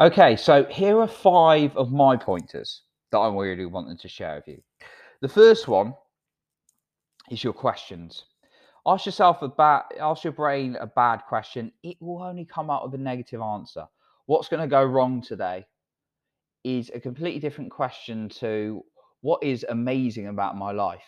Okay, 0.00 0.36
so 0.36 0.64
here 0.64 0.98
are 1.00 1.06
five 1.08 1.76
of 1.76 1.92
my 1.92 2.16
pointers 2.16 2.82
that 3.10 3.18
I'm 3.18 3.36
really 3.36 3.66
wanting 3.66 3.98
to 3.98 4.08
share 4.08 4.36
with 4.36 4.48
you. 4.48 4.62
The 5.20 5.28
first 5.28 5.68
one 5.68 5.92
is 7.30 7.44
your 7.44 7.52
questions. 7.52 8.24
Ask 8.86 9.04
yourself 9.04 9.42
a 9.42 9.48
bad, 9.48 9.82
ask 10.00 10.24
your 10.24 10.32
brain 10.32 10.76
a 10.80 10.86
bad 10.86 11.18
question. 11.28 11.70
It 11.82 11.98
will 12.00 12.22
only 12.22 12.46
come 12.46 12.70
out 12.70 12.84
with 12.84 12.98
a 12.98 13.02
negative 13.02 13.42
answer. 13.42 13.86
What's 14.24 14.48
going 14.48 14.62
to 14.62 14.66
go 14.66 14.82
wrong 14.82 15.20
today 15.20 15.66
is 16.64 16.90
a 16.94 16.98
completely 16.98 17.38
different 17.38 17.70
question 17.70 18.30
to 18.40 18.82
what 19.20 19.42
is 19.42 19.66
amazing 19.68 20.28
about 20.28 20.56
my 20.56 20.72
life. 20.72 21.04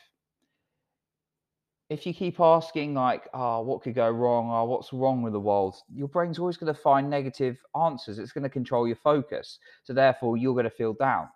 If 1.95 2.07
you 2.07 2.13
keep 2.13 2.41
asking 2.41 2.95
like, 2.95 3.29
oh, 3.35 3.61
what 3.61 3.83
could 3.83 3.95
go 3.95 4.11
wrong? 4.11 4.51
Oh, 4.51 4.65
what's 4.65 4.93
wrong 4.93 5.23
with 5.23 5.33
the 5.33 5.39
world? 5.39 5.77
Your 5.95 6.09
brain's 6.09 6.41
always 6.41 6.57
going 6.57 6.75
to 6.75 6.81
find 6.81 7.09
negative 7.09 7.57
answers. 7.81 8.19
It's 8.19 8.33
going 8.33 8.43
to 8.43 8.51
control 8.51 8.89
your 8.89 8.97
focus. 8.97 9.61
So 9.85 9.93
therefore, 9.93 10.37
you're 10.37 10.55
going 10.55 10.65
to 10.65 10.71
feel 10.71 10.95
down. 10.95 11.29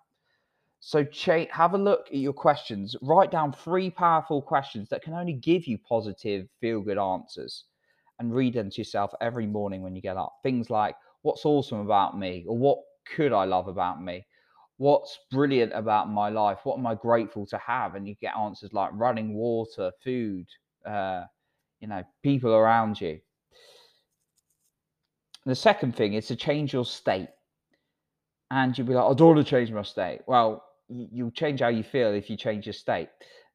So 0.81 1.05
cha- 1.05 1.47
have 1.53 1.75
a 1.75 1.79
look 1.79 2.09
at 2.09 2.17
your 2.17 2.33
questions. 2.33 2.97
Write 3.03 3.31
down 3.31 3.53
three 3.53 3.89
powerful 3.89 4.43
questions 4.43 4.89
that 4.89 5.03
can 5.03 5.15
only 5.15 5.35
give 5.35 5.69
you 5.69 5.79
positive, 5.79 6.49
feel 6.61 6.81
good 6.81 6.99
answers 6.99 7.67
and 8.19 8.35
read 8.35 8.55
them 8.55 8.69
to 8.69 8.79
yourself 8.79 9.13
every 9.21 9.47
morning 9.47 9.83
when 9.83 9.95
you 9.95 10.03
get 10.03 10.17
up. 10.17 10.33
Things 10.43 10.71
like, 10.71 10.97
what's 11.23 11.45
awesome 11.45 11.79
about 11.79 12.19
me? 12.19 12.45
Or 12.49 12.59
what 12.59 12.79
could 13.15 13.33
I 13.33 13.45
love 13.45 13.69
about 13.69 14.03
me? 14.03 14.27
What's 14.79 15.19
brilliant 15.31 15.73
about 15.75 16.09
my 16.09 16.29
life? 16.29 16.59
What 16.65 16.79
am 16.79 16.87
I 16.87 16.95
grateful 16.95 17.45
to 17.47 17.59
have? 17.59 17.95
And 17.95 18.07
you 18.09 18.15
get 18.21 18.37
answers 18.37 18.73
like 18.73 18.91
running 18.95 19.35
water, 19.35 19.91
food, 20.03 20.47
uh, 20.87 21.25
you 21.81 21.89
know, 21.89 22.03
people 22.23 22.55
around 22.55 23.01
you. 23.01 23.21
The 25.47 25.55
second 25.55 25.97
thing 25.97 26.15
is 26.15 26.27
to 26.29 26.37
change 26.37 26.73
your 26.73 26.85
state. 26.85 27.29
And 28.51 28.77
you'll 28.77 28.87
be 28.87 28.95
like, 28.95 29.11
I 29.11 29.15
don't 29.15 29.35
want 29.35 29.47
to 29.47 29.51
change 29.51 29.71
my 29.71 29.83
state. 29.83 30.21
Well, 30.27 30.65
you'll 30.89 31.31
change 31.33 31.61
how 31.61 31.69
you 31.69 31.83
feel 31.83 32.13
if 32.15 32.31
you 32.31 32.37
change 32.37 32.67
your 32.67 32.73
state. 32.73 33.09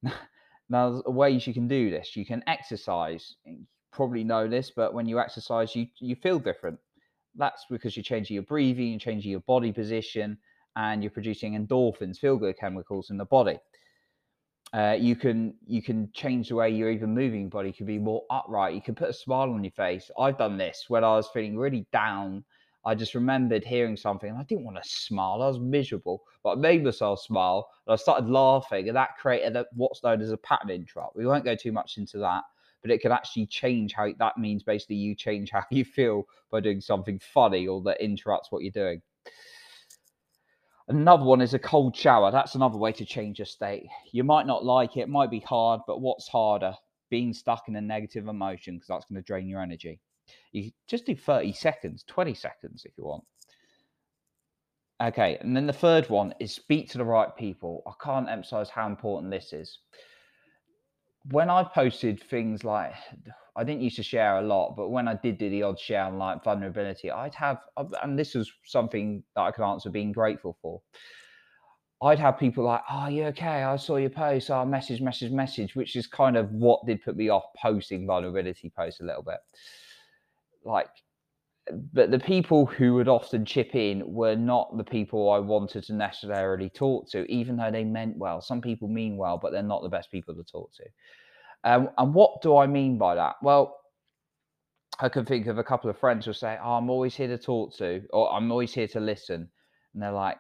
now, 0.70 1.02
ways 1.06 1.48
you 1.48 1.54
can 1.54 1.68
do 1.68 1.90
this. 1.90 2.16
You 2.16 2.26
can 2.26 2.44
exercise. 2.48 3.36
You 3.46 3.60
probably 3.92 4.24
know 4.24 4.48
this, 4.48 4.72
but 4.76 4.94
when 4.94 5.08
you 5.08 5.20
exercise, 5.20 5.76
you 5.76 5.88
you 6.00 6.16
feel 6.16 6.40
different. 6.40 6.80
That's 7.36 7.66
because 7.70 7.96
you're 7.96 8.04
changing 8.04 8.36
your 8.36 8.44
breathing, 8.44 8.90
you're 8.90 9.00
changing 9.00 9.32
your 9.32 9.40
body 9.42 9.72
position, 9.72 10.38
and 10.76 11.04
you're 11.04 11.12
producing 11.12 11.54
endorphins, 11.54 12.18
feel 12.18 12.38
good 12.38 12.58
chemicals 12.58 13.10
in 13.10 13.18
the 13.18 13.26
body. 13.26 13.58
Uh, 14.74 14.98
you 15.00 15.16
can 15.16 15.54
you 15.68 15.84
can 15.84 16.10
change 16.14 16.50
the 16.50 16.56
way 16.56 16.70
you're 16.70 16.90
even 16.90 17.14
moving 17.14 17.42
your 17.42 17.50
body. 17.50 17.70
You 17.70 17.74
can 17.74 17.86
be 17.86 18.00
more 18.00 18.24
upright. 18.32 18.74
You 18.74 18.82
can 18.82 18.96
put 18.96 19.10
a 19.10 19.14
smile 19.14 19.52
on 19.52 19.64
your 19.64 19.72
face. 19.72 20.10
I've 20.18 20.38
done 20.38 20.58
this 20.58 20.86
when 20.88 21.04
I 21.04 21.16
was 21.16 21.28
feeling 21.30 21.58
really 21.58 21.86
down 21.92 22.44
I 22.86 22.96
just 22.96 23.16
remembered 23.16 23.64
hearing 23.64 23.96
something 23.96 24.30
and 24.30 24.38
I 24.38 24.44
didn't 24.44 24.66
want 24.66 24.82
to 24.82 24.90
smile. 24.90 25.42
I 25.42 25.48
was 25.48 25.60
miserable, 25.60 26.24
but 26.44 26.52
I 26.52 26.56
made 26.56 26.84
myself 26.84 27.22
smile 27.22 27.70
and 27.88 27.94
I 27.94 27.96
started 27.96 28.30
laughing, 28.30 28.88
and 28.88 28.98
that 28.98 29.18
created 29.18 29.56
a, 29.56 29.66
what's 29.74 30.04
known 30.04 30.22
as 30.22 30.32
a 30.32 30.38
pattern 30.38 30.70
interrupt. 30.70 31.16
We 31.16 31.26
won't 31.26 31.46
go 31.46 31.56
too 31.56 31.72
much 31.72 31.98
into 31.98 32.18
that, 32.20 32.44
but 32.82 32.92
it 32.92 33.00
can 33.02 33.14
actually 33.14 33.46
change 33.46 33.94
how 33.94 34.10
that 34.20 34.38
means 34.38 34.64
basically 34.64 34.98
you 34.98 35.16
change 35.16 35.50
how 35.52 35.64
you 35.72 35.86
feel 35.86 36.26
by 36.52 36.60
doing 36.60 36.82
something 36.82 37.20
funny 37.20 37.68
or 37.68 37.82
that 37.84 38.04
interrupts 38.04 38.52
what 38.52 38.64
you're 38.64 38.72
doing. 38.72 39.02
Another 40.88 41.24
one 41.24 41.42
is 41.42 41.54
a 41.54 41.60
cold 41.60 41.96
shower. 41.96 42.32
That's 42.32 42.56
another 42.56 42.78
way 42.78 42.92
to 42.94 43.06
change 43.06 43.40
your 43.40 43.46
state. 43.46 43.88
You 44.12 44.24
might 44.24 44.46
not 44.46 44.66
like 44.66 44.98
it, 44.98 45.02
it 45.02 45.10
might 45.10 45.32
be 45.32 45.40
hard, 45.40 45.82
but 45.88 46.02
what's 46.02 46.28
harder? 46.28 46.74
Being 47.10 47.34
stuck 47.34 47.68
in 47.68 47.76
a 47.76 47.82
negative 47.82 48.28
emotion 48.28 48.76
because 48.76 48.88
that's 48.90 49.06
going 49.06 49.22
to 49.22 49.26
drain 49.26 49.48
your 49.48 49.62
energy. 49.62 50.00
You 50.52 50.72
just 50.88 51.06
do 51.06 51.16
30 51.16 51.54
seconds, 51.54 52.04
20 52.08 52.34
seconds 52.34 52.86
if 52.86 52.98
you 52.98 53.06
want. 53.06 53.24
Okay, 55.02 55.38
and 55.42 55.56
then 55.56 55.68
the 55.68 55.74
third 55.74 56.10
one 56.10 56.34
is 56.40 56.54
speak 56.54 56.90
to 56.90 56.98
the 56.98 57.06
right 57.06 57.36
people. 57.36 57.84
I 57.88 57.92
can't 58.04 58.30
emphasize 58.30 58.70
how 58.70 58.88
important 58.88 59.32
this 59.32 59.52
is. 59.52 59.80
When 61.30 61.50
I 61.50 61.64
posted 61.64 62.22
things 62.22 62.64
like, 62.64 62.94
I 63.56 63.64
didn't 63.64 63.82
used 63.82 63.96
to 63.98 64.04
share 64.04 64.38
a 64.38 64.42
lot, 64.42 64.76
but 64.76 64.90
when 64.90 65.08
I 65.08 65.16
did 65.16 65.38
do 65.38 65.50
the 65.50 65.64
odd 65.64 65.80
share 65.80 66.04
on 66.04 66.18
like 66.18 66.44
vulnerability, 66.44 67.12
I'd 67.12 67.36
have, 67.36 67.60
and 67.78 68.20
this 68.20 68.36
was 68.36 68.52
something 68.66 69.24
that 69.36 69.42
I 69.42 69.52
could 69.52 69.66
answer 69.66 69.90
being 69.90 70.12
grateful 70.12 70.58
for. 70.62 70.82
I'd 72.02 72.20
have 72.20 72.38
people 72.38 72.66
like, 72.66 72.82
"Oh, 72.90 73.08
you 73.08 73.24
okay? 73.28 73.64
I 73.64 73.78
saw 73.78 73.96
your 73.96 74.10
post. 74.10 74.52
Oh, 74.52 74.66
message, 74.66 75.00
message, 75.00 75.32
message," 75.32 75.76
which 75.76 75.96
is 75.96 76.06
kind 76.06 76.36
of 76.36 76.52
what 76.52 76.86
did 76.86 77.02
put 77.02 77.16
me 77.16 77.30
off 77.30 77.46
posting 77.62 78.06
vulnerability 78.06 78.70
posts 78.76 79.00
a 79.00 79.06
little 79.06 79.24
bit 79.24 79.40
like 80.66 80.90
but 81.94 82.12
the 82.12 82.20
people 82.20 82.66
who 82.66 82.96
would 82.96 83.08
often 83.08 83.46
chip 83.46 83.76
in 83.76 84.04
were 84.06 84.36
not 84.36 84.76
the 84.78 84.84
people 84.84 85.32
I 85.32 85.40
wanted 85.40 85.84
to 85.86 85.94
necessarily 85.94 86.70
talk 86.70 87.10
to, 87.12 87.24
even 87.32 87.56
though 87.56 87.72
they 87.72 87.84
meant 87.86 88.18
well. 88.18 88.42
Some 88.42 88.62
people 88.62 88.88
mean 88.88 89.16
well, 89.18 89.38
but 89.42 89.52
they're 89.52 89.64
not 89.64 89.82
the 89.82 89.90
best 89.90 90.12
people 90.12 90.36
to 90.36 90.44
talk 90.44 90.72
to. 90.74 90.84
Um, 91.64 91.90
and 91.98 92.14
what 92.14 92.42
do 92.42 92.58
I 92.58 92.68
mean 92.68 92.98
by 92.98 93.16
that? 93.16 93.36
Well, 93.42 93.78
I 95.00 95.10
can 95.10 95.26
think 95.26 95.48
of 95.48 95.58
a 95.58 95.64
couple 95.64 95.90
of 95.90 95.98
friends 95.98 96.26
who 96.26 96.34
say, 96.34 96.58
oh, 96.62 96.74
I'm 96.74 96.90
always 96.90 97.16
here 97.16 97.28
to 97.30 97.38
talk 97.38 97.76
to, 97.78 98.02
or 98.12 98.32
I'm 98.34 98.52
always 98.52 98.74
here 98.74 98.88
to 98.90 99.00
listen. 99.00 99.50
And 99.94 100.04
they're 100.04 100.12
like, 100.12 100.38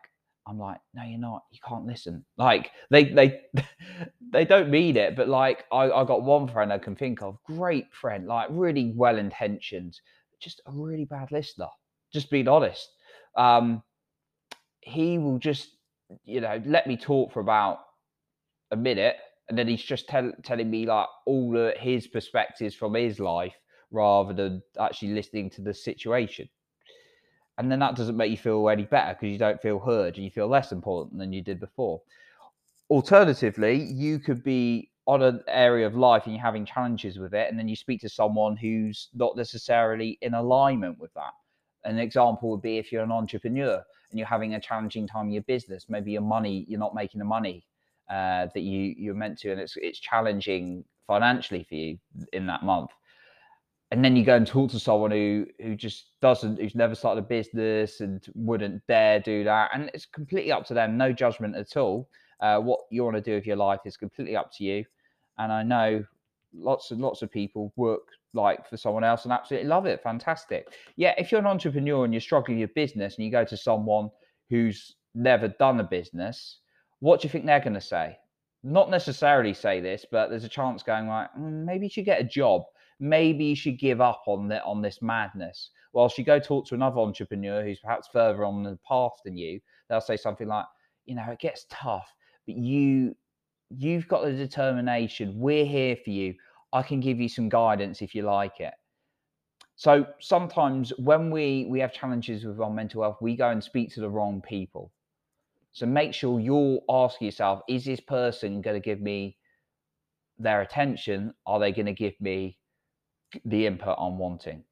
I'm 0.47 0.59
like, 0.59 0.79
no, 0.93 1.03
you're 1.03 1.19
not. 1.19 1.43
You 1.51 1.59
can't 1.65 1.85
listen. 1.85 2.25
Like 2.37 2.71
they 2.91 3.05
they 3.05 3.41
they 4.31 4.45
don't 4.45 4.69
mean 4.69 4.97
it, 4.97 5.15
but 5.15 5.29
like 5.29 5.63
I, 5.71 5.89
I 5.89 6.03
got 6.03 6.23
one 6.23 6.49
friend 6.49 6.73
I 6.73 6.79
can 6.79 6.95
think 6.95 7.21
of, 7.21 7.37
great 7.45 7.93
friend, 7.93 8.27
like 8.27 8.49
really 8.51 8.93
well 8.95 9.17
intentioned, 9.17 9.99
just 10.43 10.61
a 10.65 10.71
really 10.71 11.05
bad 11.05 11.31
listener. 11.31 11.67
Just 12.11 12.29
being 12.29 12.47
honest. 12.47 12.89
Um, 13.35 13.81
he 14.81 15.17
will 15.17 15.39
just, 15.39 15.69
you 16.25 16.41
know, 16.41 16.61
let 16.65 16.87
me 16.87 16.97
talk 16.97 17.31
for 17.31 17.39
about 17.39 17.79
a 18.71 18.75
minute, 18.75 19.15
and 19.49 19.57
then 19.57 19.67
he's 19.67 19.83
just 19.83 20.07
tell, 20.07 20.31
telling 20.43 20.69
me 20.69 20.85
like 20.85 21.07
all 21.25 21.71
his 21.79 22.07
perspectives 22.07 22.75
from 22.75 22.93
his 22.93 23.19
life 23.19 23.55
rather 23.91 24.33
than 24.33 24.61
actually 24.79 25.13
listening 25.13 25.49
to 25.51 25.61
the 25.61 25.73
situation. 25.73 26.49
And 27.57 27.71
then 27.71 27.79
that 27.79 27.95
doesn't 27.95 28.17
make 28.17 28.31
you 28.31 28.37
feel 28.37 28.67
any 28.69 28.83
better 28.83 29.13
because 29.13 29.31
you 29.31 29.37
don't 29.37 29.61
feel 29.61 29.79
heard 29.79 30.15
and 30.15 30.23
you 30.23 30.31
feel 30.31 30.47
less 30.47 30.71
important 30.71 31.19
than 31.19 31.31
you 31.31 31.41
did 31.41 31.59
before. 31.59 32.01
Alternatively, 32.89 33.83
you 33.83 34.17
could 34.17 34.43
be 34.43 34.89
on 35.05 35.21
an 35.21 35.41
area 35.47 35.85
of 35.85 35.95
life 35.95 36.23
and 36.25 36.33
you're 36.33 36.43
having 36.43 36.65
challenges 36.65 37.17
with 37.17 37.33
it, 37.33 37.49
and 37.49 37.59
then 37.59 37.67
you 37.67 37.75
speak 37.75 38.01
to 38.01 38.09
someone 38.09 38.55
who's 38.55 39.09
not 39.13 39.35
necessarily 39.35 40.17
in 40.21 40.33
alignment 40.33 40.97
with 40.99 41.13
that. 41.13 41.33
An 41.83 41.99
example 41.99 42.49
would 42.51 42.61
be 42.61 42.77
if 42.77 42.91
you're 42.91 43.03
an 43.03 43.11
entrepreneur 43.11 43.83
and 44.09 44.19
you're 44.19 44.27
having 44.27 44.53
a 44.53 44.61
challenging 44.61 45.07
time 45.07 45.25
in 45.25 45.33
your 45.33 45.43
business, 45.43 45.87
maybe 45.89 46.11
your 46.13 46.21
money, 46.21 46.65
you're 46.69 46.79
not 46.79 46.95
making 46.95 47.19
the 47.19 47.25
money 47.25 47.65
uh, 48.09 48.47
that 48.53 48.61
you 48.61 48.93
you're 48.97 49.13
meant 49.13 49.37
to, 49.39 49.51
and 49.51 49.59
it's 49.59 49.75
it's 49.77 49.99
challenging 49.99 50.85
financially 51.07 51.65
for 51.67 51.75
you 51.75 51.97
in 52.31 52.45
that 52.47 52.63
month. 52.63 52.91
And 53.91 54.03
then 54.03 54.15
you 54.15 54.23
go 54.23 54.35
and 54.35 54.47
talk 54.47 54.71
to 54.71 54.79
someone 54.79 55.11
who 55.11 55.45
who 55.61 55.75
just 55.75 56.19
doesn't, 56.21 56.59
who's 56.59 56.75
never 56.75 56.95
started 56.95 57.23
a 57.23 57.27
business 57.27 57.99
and 57.99 58.25
wouldn't 58.35 58.85
dare 58.87 59.19
do 59.19 59.43
that, 59.43 59.71
and 59.73 59.91
it's 59.93 60.05
completely 60.05 60.51
up 60.51 60.65
to 60.67 60.73
them, 60.73 60.97
no 60.97 61.11
judgment 61.11 61.55
at 61.55 61.75
all. 61.75 62.07
Uh, 62.39 62.59
what 62.59 62.81
you 62.89 63.03
want 63.03 63.15
to 63.15 63.21
do 63.21 63.35
with 63.35 63.45
your 63.45 63.55
life 63.55 63.81
is 63.85 63.97
completely 63.97 64.35
up 64.35 64.51
to 64.57 64.63
you. 64.63 64.85
And 65.37 65.51
I 65.51 65.63
know 65.63 66.03
lots 66.53 66.91
and 66.91 67.01
lots 67.01 67.21
of 67.21 67.31
people 67.31 67.73
work 67.75 68.03
like 68.33 68.67
for 68.69 68.77
someone 68.77 69.03
else 69.03 69.23
and 69.23 69.33
absolutely 69.33 69.67
love 69.67 69.85
it. 69.85 70.01
Fantastic. 70.01 70.67
Yeah, 70.95 71.13
if 71.17 71.31
you're 71.31 71.41
an 71.41 71.47
entrepreneur 71.47 72.03
and 72.03 72.13
you're 72.13 72.21
struggling 72.21 72.59
with 72.59 72.69
your 72.69 72.85
business 72.85 73.15
and 73.15 73.25
you 73.25 73.31
go 73.31 73.45
to 73.45 73.57
someone 73.57 74.09
who's 74.49 74.95
never 75.15 75.47
done 75.47 75.79
a 75.79 75.83
business, 75.83 76.59
what 76.99 77.21
do 77.21 77.27
you 77.27 77.31
think 77.31 77.45
they're 77.45 77.59
going 77.59 77.73
to 77.73 77.81
say? 77.81 78.17
Not 78.63 78.89
necessarily 78.89 79.53
say 79.53 79.81
this, 79.81 80.05
but 80.09 80.29
there's 80.29 80.45
a 80.45 80.49
chance 80.49 80.83
going 80.83 81.07
like, 81.07 81.29
mm, 81.37 81.65
maybe 81.65 81.85
you 81.85 81.89
should 81.89 82.05
get 82.05 82.21
a 82.21 82.25
job. 82.25 82.63
Maybe 82.99 83.45
you 83.45 83.55
should 83.55 83.79
give 83.79 84.01
up 84.01 84.23
on 84.25 84.47
the, 84.47 84.63
on 84.63 84.81
this 84.81 85.01
madness. 85.01 85.71
Whilst 85.91 86.17
you 86.17 86.23
go 86.23 86.39
talk 86.39 86.65
to 86.67 86.75
another 86.75 86.99
entrepreneur 86.99 87.63
who's 87.63 87.79
perhaps 87.79 88.07
further 88.11 88.45
on 88.45 88.63
the 88.63 88.79
path 88.87 89.11
than 89.25 89.37
you, 89.37 89.59
they'll 89.89 90.01
say 90.01 90.17
something 90.17 90.47
like, 90.47 90.65
you 91.05 91.15
know, 91.15 91.25
it 91.29 91.39
gets 91.39 91.65
tough 91.69 92.09
but 92.45 92.55
you 92.55 93.15
you've 93.69 94.07
got 94.07 94.23
the 94.23 94.33
determination. 94.33 95.39
We're 95.39 95.65
here 95.65 95.95
for 95.95 96.11
you. 96.11 96.35
I 96.71 96.83
can 96.83 96.99
give 96.99 97.19
you 97.19 97.29
some 97.29 97.49
guidance 97.49 98.01
if 98.01 98.13
you 98.15 98.23
like 98.23 98.59
it. 98.59 98.73
So 99.75 100.05
sometimes 100.19 100.93
when 100.97 101.31
we 101.31 101.65
we 101.69 101.79
have 101.79 101.93
challenges 101.93 102.45
with 102.45 102.59
our 102.59 102.69
mental 102.69 103.01
health, 103.01 103.17
we 103.21 103.35
go 103.35 103.49
and 103.49 103.63
speak 103.63 103.93
to 103.93 104.01
the 104.01 104.09
wrong 104.09 104.41
people. 104.41 104.91
So 105.71 105.87
make 105.87 106.13
sure 106.13 106.39
you're 106.39 106.81
asking 106.87 107.25
yourself, 107.25 107.61
is 107.67 107.83
this 107.83 107.99
person 107.99 108.61
going 108.61 108.79
to 108.79 108.85
give 108.85 109.01
me 109.01 109.37
their 110.37 110.61
attention? 110.61 111.33
Are 111.47 111.59
they 111.59 111.71
going 111.71 111.87
to 111.87 111.93
give 111.93 112.13
me 112.21 112.57
the 113.45 113.65
input 113.65 113.95
I'm 113.97 114.19
wanting? 114.19 114.63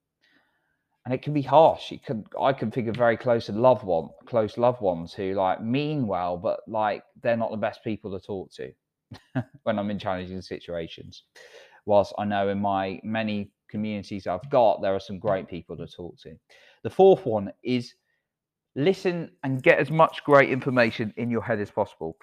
And 1.06 1.14
it 1.14 1.22
can 1.22 1.34
be 1.34 1.42
harsh. 1.42 1.92
It 1.92 2.04
can 2.06 2.26
I 2.40 2.54
can 2.54 2.72
of 2.88 2.96
very 2.96 3.18
close 3.18 3.50
and 3.50 3.62
loved 3.62 3.84
one, 3.84 4.10
close 4.26 4.58
loved 4.58 4.82
ones 4.82 5.14
who 5.14 5.34
like 5.34 5.62
mean 5.62 6.08
well, 6.08 6.38
but 6.38 6.60
like 6.68 7.04
they're 7.22 7.38
not 7.38 7.52
the 7.52 7.58
best 7.58 7.84
people 7.84 8.12
to 8.12 8.26
talk 8.26 8.52
to 8.54 8.72
when 9.64 9.80
I'm 9.80 9.90
in 9.90 10.00
challenging 10.00 10.42
situations. 10.42 11.24
Whilst 11.86 12.14
I 12.20 12.26
know 12.26 12.50
in 12.50 12.62
my 12.62 13.00
many 13.04 13.52
communities 13.70 14.28
I've 14.28 14.48
got, 14.52 14.82
there 14.82 14.94
are 14.94 15.00
some 15.00 15.18
great 15.18 15.48
people 15.48 15.76
to 15.78 15.88
talk 15.88 16.20
to. 16.22 16.36
The 16.84 16.90
fourth 16.90 17.26
one 17.26 17.52
is 17.64 17.96
listen 18.76 19.32
and 19.44 19.64
get 19.64 19.80
as 19.80 19.90
much 19.90 20.24
great 20.24 20.50
information 20.50 21.14
in 21.18 21.32
your 21.32 21.42
head 21.42 21.60
as 21.60 21.72
possible. 21.72 22.16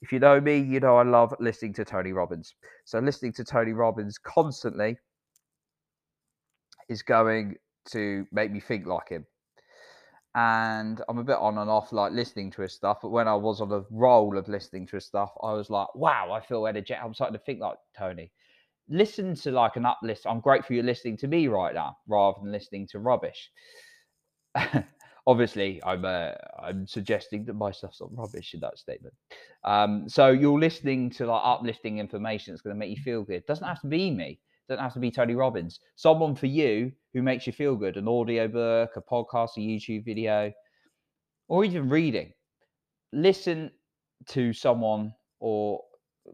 If 0.00 0.10
you 0.10 0.18
know 0.18 0.40
me, 0.40 0.58
you 0.58 0.80
know 0.80 0.96
I 0.96 1.04
love 1.04 1.34
listening 1.38 1.74
to 1.74 1.84
Tony 1.84 2.12
Robbins. 2.12 2.54
So 2.86 2.98
listening 2.98 3.34
to 3.34 3.44
Tony 3.44 3.72
Robbins 3.72 4.18
constantly 4.18 4.96
is 6.88 7.02
going 7.02 7.56
to 7.90 8.26
make 8.32 8.50
me 8.52 8.60
think 8.60 8.86
like 8.86 9.08
him. 9.08 9.26
And 10.34 11.02
I'm 11.08 11.18
a 11.18 11.24
bit 11.24 11.36
on 11.36 11.58
and 11.58 11.68
off, 11.68 11.92
like 11.92 12.12
listening 12.12 12.50
to 12.52 12.62
his 12.62 12.72
stuff. 12.72 12.98
But 13.02 13.10
when 13.10 13.28
I 13.28 13.34
was 13.34 13.60
on 13.60 13.68
the 13.68 13.84
roll 13.90 14.38
of 14.38 14.48
listening 14.48 14.86
to 14.88 14.96
his 14.96 15.04
stuff, 15.04 15.30
I 15.42 15.52
was 15.52 15.68
like, 15.68 15.94
wow, 15.94 16.32
I 16.32 16.40
feel 16.40 16.66
energetic. 16.66 17.04
I'm 17.04 17.12
starting 17.12 17.38
to 17.38 17.44
think 17.44 17.60
like 17.60 17.76
Tony. 17.96 18.32
Listen 18.88 19.34
to 19.36 19.50
like 19.50 19.76
an 19.76 19.86
uplift. 19.86 20.26
I'm 20.26 20.40
grateful 20.40 20.74
you're 20.74 20.84
listening 20.84 21.18
to 21.18 21.28
me 21.28 21.48
right 21.48 21.74
now 21.74 21.96
rather 22.08 22.38
than 22.42 22.50
listening 22.50 22.88
to 22.88 22.98
rubbish. 22.98 23.50
Obviously, 25.26 25.80
I'm 25.84 26.04
uh, 26.04 26.32
I'm 26.58 26.86
suggesting 26.86 27.44
that 27.44 27.54
my 27.54 27.70
stuff's 27.70 28.00
not 28.00 28.10
rubbish 28.16 28.54
in 28.54 28.60
that 28.60 28.78
statement. 28.78 29.14
Um, 29.64 30.08
so 30.08 30.30
you're 30.30 30.58
listening 30.58 31.10
to 31.10 31.26
like 31.26 31.42
uplifting 31.44 31.98
information 31.98 32.52
that's 32.52 32.62
going 32.62 32.74
to 32.74 32.78
make 32.78 32.90
you 32.90 33.02
feel 33.02 33.22
good. 33.22 33.36
It 33.36 33.46
doesn't 33.46 33.66
have 33.66 33.80
to 33.82 33.86
be 33.86 34.10
me 34.10 34.40
doesn't 34.68 34.82
have 34.82 34.94
to 34.94 35.00
be 35.00 35.10
Tony 35.10 35.34
Robbins. 35.34 35.80
Someone 35.96 36.34
for 36.34 36.46
you 36.46 36.92
who 37.12 37.22
makes 37.22 37.46
you 37.46 37.52
feel 37.52 37.76
good, 37.76 37.96
an 37.96 38.08
audio 38.08 38.48
book, 38.48 38.90
a 38.96 39.02
podcast, 39.02 39.50
a 39.56 39.60
YouTube 39.60 40.04
video, 40.04 40.52
or 41.48 41.64
even 41.64 41.88
reading. 41.88 42.32
Listen 43.12 43.70
to 44.28 44.52
someone 44.52 45.12
or 45.40 45.80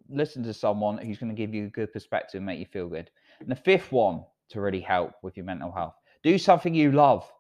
listen 0.08 0.42
to 0.44 0.54
someone 0.54 0.98
who's 0.98 1.18
going 1.18 1.34
to 1.34 1.40
give 1.40 1.54
you 1.54 1.66
a 1.66 1.70
good 1.70 1.92
perspective 1.92 2.38
and 2.38 2.46
make 2.46 2.58
you 2.58 2.66
feel 2.66 2.88
good. 2.88 3.10
And 3.40 3.48
the 3.48 3.56
fifth 3.56 3.90
one 3.90 4.24
to 4.50 4.60
really 4.60 4.80
help 4.80 5.12
with 5.22 5.36
your 5.36 5.46
mental 5.46 5.72
health 5.72 5.94
do 6.22 6.38
something 6.38 6.74
you 6.74 6.92
love. 6.92 7.30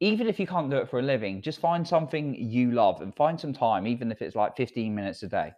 Even 0.00 0.28
if 0.28 0.38
you 0.38 0.46
can't 0.46 0.70
do 0.70 0.76
it 0.76 0.88
for 0.88 1.00
a 1.00 1.02
living, 1.02 1.42
just 1.42 1.60
find 1.60 1.86
something 1.86 2.34
you 2.36 2.70
love 2.70 3.00
and 3.00 3.14
find 3.16 3.38
some 3.38 3.52
time, 3.52 3.86
even 3.86 4.12
if 4.12 4.22
it's 4.22 4.36
like 4.36 4.56
15 4.56 4.94
minutes 4.94 5.24
a 5.24 5.28
day. 5.28 5.52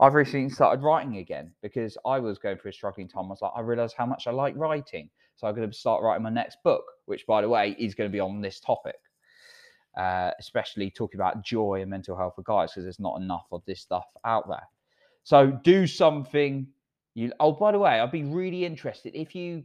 I've 0.00 0.14
recently 0.14 0.48
started 0.50 0.82
writing 0.82 1.16
again 1.16 1.52
because 1.62 1.98
I 2.06 2.20
was 2.20 2.38
going 2.38 2.58
through 2.58 2.70
a 2.70 2.74
struggling 2.74 3.08
time. 3.08 3.24
I 3.24 3.28
was 3.28 3.42
like, 3.42 3.52
I 3.56 3.60
realized 3.60 3.96
how 3.98 4.06
much 4.06 4.26
I 4.26 4.30
like 4.30 4.56
writing. 4.56 5.10
So 5.36 5.46
I'm 5.46 5.54
going 5.54 5.68
to 5.68 5.76
start 5.76 6.02
writing 6.02 6.22
my 6.22 6.30
next 6.30 6.58
book, 6.62 6.84
which, 7.06 7.26
by 7.26 7.42
the 7.42 7.48
way, 7.48 7.76
is 7.78 7.94
going 7.94 8.08
to 8.08 8.12
be 8.12 8.20
on 8.20 8.40
this 8.40 8.60
topic, 8.60 8.96
uh, 9.96 10.30
especially 10.38 10.90
talking 10.90 11.18
about 11.18 11.44
joy 11.44 11.80
and 11.80 11.90
mental 11.90 12.16
health 12.16 12.34
for 12.36 12.42
guys 12.42 12.70
because 12.72 12.84
there's 12.84 13.00
not 13.00 13.20
enough 13.20 13.46
of 13.50 13.62
this 13.66 13.80
stuff 13.80 14.06
out 14.24 14.48
there. 14.48 14.66
So 15.24 15.50
do 15.62 15.86
something 15.86 16.68
you. 17.14 17.32
Oh, 17.40 17.52
by 17.52 17.72
the 17.72 17.78
way, 17.78 18.00
I'd 18.00 18.12
be 18.12 18.24
really 18.24 18.64
interested 18.64 19.14
if 19.14 19.34
you 19.34 19.64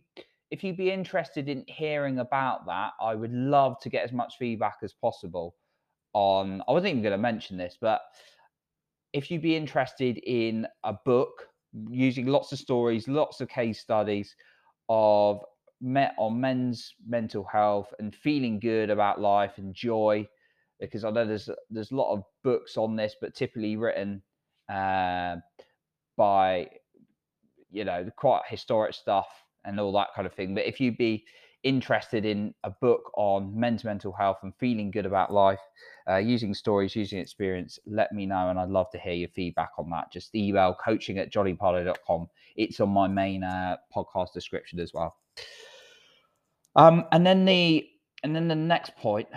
if 0.52 0.64
you'd 0.64 0.78
be 0.78 0.92
interested 0.92 1.48
in 1.48 1.64
hearing 1.68 2.20
about 2.20 2.66
that. 2.66 2.92
I 3.00 3.16
would 3.16 3.32
love 3.32 3.80
to 3.82 3.90
get 3.90 4.04
as 4.04 4.12
much 4.12 4.36
feedback 4.38 4.78
as 4.84 4.94
possible 4.94 5.56
on. 6.14 6.62
I 6.68 6.72
wasn't 6.72 6.92
even 6.92 7.04
going 7.04 7.14
to 7.14 7.18
mention 7.18 7.58
this, 7.58 7.78
but 7.80 8.02
if 9.14 9.30
you'd 9.30 9.42
be 9.42 9.56
interested 9.56 10.18
in 10.18 10.68
a 10.84 10.94
book 11.06 11.48
using 11.90 12.26
lots 12.26 12.52
of 12.52 12.60
stories, 12.60 13.08
lots 13.08 13.42
of 13.42 13.50
case 13.50 13.80
studies 13.80 14.36
of 14.90 15.42
met 15.82 16.14
on 16.18 16.40
men's 16.40 16.94
mental 17.06 17.44
health 17.44 17.94
and 18.00 18.16
feeling 18.16 18.60
good 18.60 18.90
about 18.90 19.22
life 19.22 19.58
and 19.58 19.74
joy, 19.74 20.28
because 20.80 21.04
I 21.04 21.12
know 21.12 21.26
there's 21.26 21.50
there's 21.70 21.92
a 21.92 21.96
lot 21.96 22.14
of 22.14 22.24
books 22.44 22.78
on 22.78 22.96
this, 22.96 23.16
but 23.22 23.36
typically 23.36 23.78
written 23.78 24.22
uh, 24.72 25.38
by 26.18 26.70
you 27.72 27.86
know 27.86 28.10
quite 28.18 28.42
historic 28.48 28.94
stuff 28.94 29.28
and 29.66 29.80
all 29.80 29.94
that 29.94 30.10
kind 30.16 30.26
of 30.26 30.34
thing. 30.34 30.56
But 30.56 30.66
if 30.66 30.80
you'd 30.80 30.98
be 30.98 31.26
interested 31.64 32.26
in 32.26 32.54
a 32.64 32.70
book 32.70 33.12
on 33.16 33.58
men's 33.58 33.84
mental 33.84 34.12
health 34.12 34.38
and 34.44 34.54
feeling 34.56 34.92
good 34.92 35.06
about 35.06 35.32
life, 35.32 35.60
uh, 36.10 36.18
using 36.18 36.54
stories, 36.54 36.96
using 36.96 37.20
experience, 37.20 37.80
let 37.86 38.12
me 38.12 38.26
know. 38.26 38.50
And 38.50 38.60
I'd 38.60 38.70
love 38.70 38.92
to 38.92 39.00
hear 39.00 39.14
your 39.14 39.30
feedback 39.30 39.72
on 39.78 39.90
that. 39.92 40.12
Just 40.12 40.36
email 40.36 40.76
coaching 40.84 41.18
at 41.18 41.32
johnnypardoe.com. 41.32 42.28
It's 42.56 42.80
on 42.80 42.90
my 42.90 43.08
main 43.08 43.44
uh, 43.44 43.78
podcast 43.96 44.34
description 44.34 44.80
as 44.80 44.94
well. 44.94 45.16
Um, 46.76 47.06
and 47.12 47.26
then 47.26 47.46
the 47.46 47.88
and 48.24 48.36
then 48.36 48.48
the 48.48 48.56
next 48.56 48.96
point. 48.96 49.28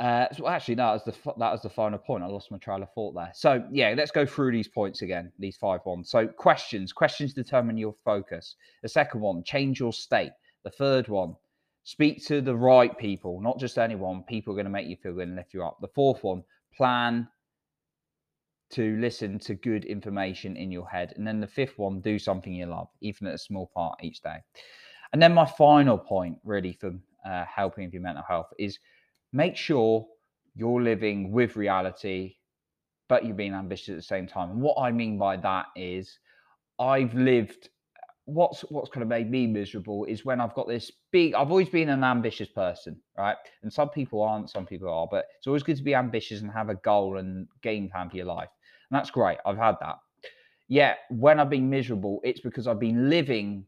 Uh, 0.00 0.26
actually, 0.46 0.74
that 0.74 0.92
was 0.92 1.04
the 1.04 1.12
that 1.38 1.52
was 1.52 1.62
the 1.62 1.70
final 1.70 1.98
point. 1.98 2.24
I 2.24 2.26
lost 2.26 2.50
my 2.50 2.58
trail 2.58 2.82
of 2.82 2.92
thought 2.94 3.14
there. 3.14 3.30
So 3.32 3.64
yeah, 3.70 3.94
let's 3.96 4.10
go 4.10 4.26
through 4.26 4.52
these 4.52 4.68
points 4.68 5.02
again. 5.02 5.32
These 5.38 5.56
five 5.56 5.80
ones. 5.84 6.10
So 6.10 6.26
questions. 6.26 6.92
Questions 6.92 7.32
determine 7.32 7.76
your 7.76 7.94
focus. 8.04 8.56
The 8.82 8.88
second 8.88 9.20
one, 9.20 9.44
change 9.44 9.80
your 9.80 9.92
state. 9.92 10.32
The 10.64 10.70
third 10.70 11.08
one, 11.08 11.36
Speak 11.84 12.24
to 12.26 12.40
the 12.40 12.56
right 12.56 12.96
people, 12.96 13.40
not 13.40 13.58
just 13.58 13.78
anyone. 13.78 14.22
People 14.22 14.52
are 14.52 14.56
going 14.56 14.64
to 14.64 14.70
make 14.70 14.88
you 14.88 14.96
feel 14.96 15.12
good 15.12 15.28
and 15.28 15.36
lift 15.36 15.52
you 15.52 15.62
up. 15.62 15.78
The 15.80 15.88
fourth 15.88 16.24
one, 16.24 16.42
plan 16.74 17.28
to 18.70 18.96
listen 18.96 19.38
to 19.38 19.54
good 19.54 19.84
information 19.84 20.56
in 20.56 20.72
your 20.72 20.88
head. 20.88 21.12
And 21.16 21.26
then 21.26 21.40
the 21.40 21.46
fifth 21.46 21.78
one, 21.78 22.00
do 22.00 22.18
something 22.18 22.52
you 22.52 22.66
love, 22.66 22.88
even 23.02 23.26
at 23.28 23.34
a 23.34 23.38
small 23.38 23.70
part 23.74 24.02
each 24.02 24.22
day. 24.22 24.38
And 25.12 25.22
then 25.22 25.34
my 25.34 25.44
final 25.44 25.98
point, 25.98 26.38
really, 26.42 26.72
for 26.72 26.92
uh, 27.24 27.44
helping 27.44 27.84
with 27.84 27.94
your 27.94 28.02
mental 28.02 28.24
health 28.26 28.48
is 28.58 28.78
make 29.32 29.56
sure 29.56 30.06
you're 30.56 30.82
living 30.82 31.32
with 31.32 31.54
reality, 31.54 32.36
but 33.08 33.24
you're 33.24 33.34
being 33.34 33.54
ambitious 33.54 33.90
at 33.90 33.96
the 33.96 34.02
same 34.02 34.26
time. 34.26 34.50
And 34.50 34.60
what 34.62 34.78
I 34.78 34.90
mean 34.90 35.18
by 35.18 35.36
that 35.36 35.66
is 35.76 36.18
I've 36.78 37.14
lived 37.14 37.68
what's 38.26 38.62
what's 38.70 38.90
kind 38.90 39.02
of 39.02 39.08
made 39.08 39.30
me 39.30 39.46
miserable 39.46 40.04
is 40.06 40.24
when 40.24 40.40
I've 40.40 40.54
got 40.54 40.66
this 40.66 40.90
big. 41.10 41.34
I've 41.34 41.50
always 41.50 41.68
been 41.68 41.88
an 41.88 42.04
ambitious 42.04 42.48
person, 42.48 42.96
right? 43.18 43.36
And 43.62 43.72
some 43.72 43.90
people 43.90 44.22
aren't, 44.22 44.50
some 44.50 44.66
people 44.66 44.88
are, 44.88 45.06
but 45.10 45.26
it's 45.36 45.46
always 45.46 45.62
good 45.62 45.76
to 45.76 45.82
be 45.82 45.94
ambitious 45.94 46.40
and 46.40 46.50
have 46.50 46.68
a 46.70 46.76
goal 46.76 47.18
and 47.18 47.46
game 47.62 47.88
plan 47.90 48.10
for 48.10 48.16
your 48.16 48.26
life, 48.26 48.48
and 48.90 48.96
that's 48.98 49.10
great. 49.10 49.38
I've 49.44 49.58
had 49.58 49.76
that. 49.80 49.98
Yet 50.68 50.98
when 51.10 51.38
I've 51.38 51.50
been 51.50 51.68
miserable, 51.68 52.20
it's 52.24 52.40
because 52.40 52.66
I've 52.66 52.80
been 52.80 53.10
living 53.10 53.66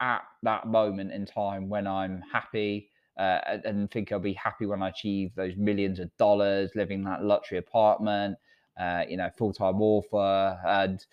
at 0.00 0.22
that 0.42 0.66
moment 0.66 1.12
in 1.12 1.26
time 1.26 1.68
when 1.68 1.86
I'm 1.86 2.22
happy. 2.32 2.88
Uh, 3.18 3.58
and 3.66 3.90
think 3.90 4.12
I'll 4.12 4.18
be 4.18 4.32
happy 4.32 4.64
when 4.64 4.82
I 4.82 4.88
achieve 4.88 5.32
those 5.34 5.54
millions 5.56 5.98
of 5.98 6.16
dollars, 6.16 6.70
living 6.74 7.04
that 7.04 7.22
luxury 7.22 7.58
apartment, 7.58 8.38
uh, 8.80 9.02
you 9.06 9.18
know, 9.18 9.28
full 9.36 9.52
time 9.52 9.82
author, 9.82 10.58
and 10.64 11.04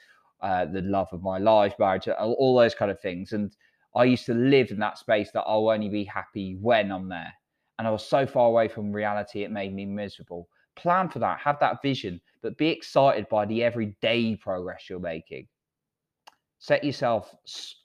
uh, 0.41 0.65
the 0.65 0.81
love 0.81 1.07
of 1.11 1.21
my 1.21 1.37
life, 1.37 1.73
marriage, 1.79 2.07
all 2.07 2.57
those 2.57 2.75
kind 2.75 2.91
of 2.91 2.99
things. 2.99 3.33
And 3.33 3.55
I 3.95 4.03
used 4.03 4.25
to 4.27 4.33
live 4.33 4.71
in 4.71 4.79
that 4.79 4.97
space 4.97 5.31
that 5.33 5.43
I'll 5.47 5.69
only 5.69 5.89
be 5.89 6.03
happy 6.03 6.57
when 6.61 6.91
I'm 6.91 7.09
there. 7.09 7.33
And 7.79 7.87
I 7.87 7.91
was 7.91 8.05
so 8.05 8.25
far 8.25 8.47
away 8.47 8.67
from 8.67 8.91
reality, 8.91 9.43
it 9.43 9.51
made 9.51 9.73
me 9.73 9.85
miserable. 9.85 10.47
Plan 10.75 11.09
for 11.09 11.19
that, 11.19 11.39
have 11.39 11.59
that 11.59 11.81
vision, 11.81 12.21
but 12.41 12.57
be 12.57 12.67
excited 12.69 13.27
by 13.29 13.45
the 13.45 13.63
everyday 13.63 14.35
progress 14.35 14.89
you're 14.89 14.99
making. 14.99 15.47
Set 16.59 16.83
yourself 16.83 17.35